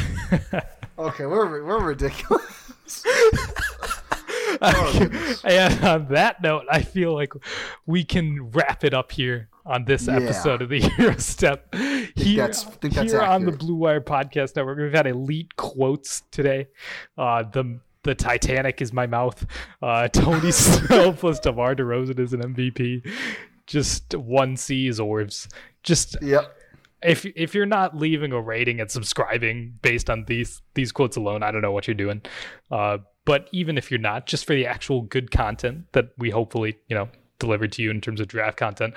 [0.98, 3.04] okay, we're we're ridiculous.
[4.62, 7.32] Oh, and on that note, I feel like
[7.84, 10.14] we can wrap it up here on this Yeah.
[10.16, 12.14] episode of the Eurostep.
[12.16, 13.52] Here, that's- think that's here on the.
[13.52, 16.68] Blue Wire Podcast Network, we've had elite quotes today.
[17.18, 19.44] Uh, the the Titanic is my mouth.
[19.82, 23.06] Uh, Tony Snell plus DeMar DeRozan is an MVP.
[23.66, 25.48] Just one C is Orvs.
[25.82, 26.56] Just Yep.
[27.02, 31.42] if if you're not leaving a rating and subscribing based on these these quotes alone,
[31.42, 32.22] I don't know what you're doing.
[32.70, 36.78] Uh, but even if you're not, just for the actual good content that we hopefully
[36.88, 37.08] you know
[37.38, 38.94] delivered to you in terms of draft content,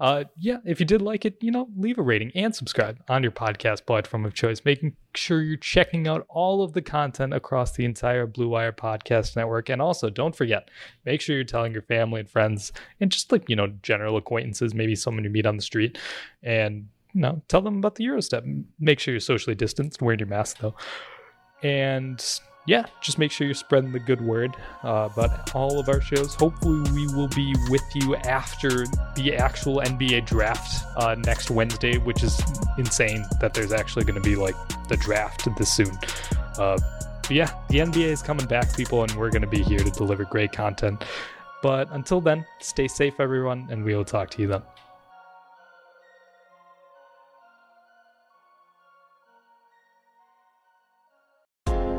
[0.00, 3.22] uh, yeah, if you did like it, you know, leave a rating and subscribe on
[3.22, 7.72] your podcast platform of choice, making sure you're checking out all of the content across
[7.72, 9.68] the entire Blue Wire Podcast Network.
[9.68, 10.70] And also, don't forget,
[11.04, 14.72] make sure you're telling your family and friends and just like, you know, general acquaintances,
[14.72, 15.98] maybe someone you meet on the street,
[16.44, 18.64] and, you know, tell them about the Eurostep.
[18.78, 20.76] Make sure you're socially distanced, wearing your mask though.
[21.62, 22.24] And
[22.68, 24.54] yeah, just make sure you're spreading the good word
[24.84, 26.34] uh, about all of our shows.
[26.34, 28.84] Hopefully, we will be with you after
[29.16, 32.38] the actual NBA draft uh, next Wednesday, which is
[32.76, 34.54] insane that there's actually going to be like
[34.88, 35.96] the draft this soon.
[36.58, 36.78] Uh,
[37.30, 40.24] yeah, the NBA is coming back, people, and we're going to be here to deliver
[40.26, 41.04] great content.
[41.62, 44.62] But until then, stay safe, everyone, and we will talk to you then.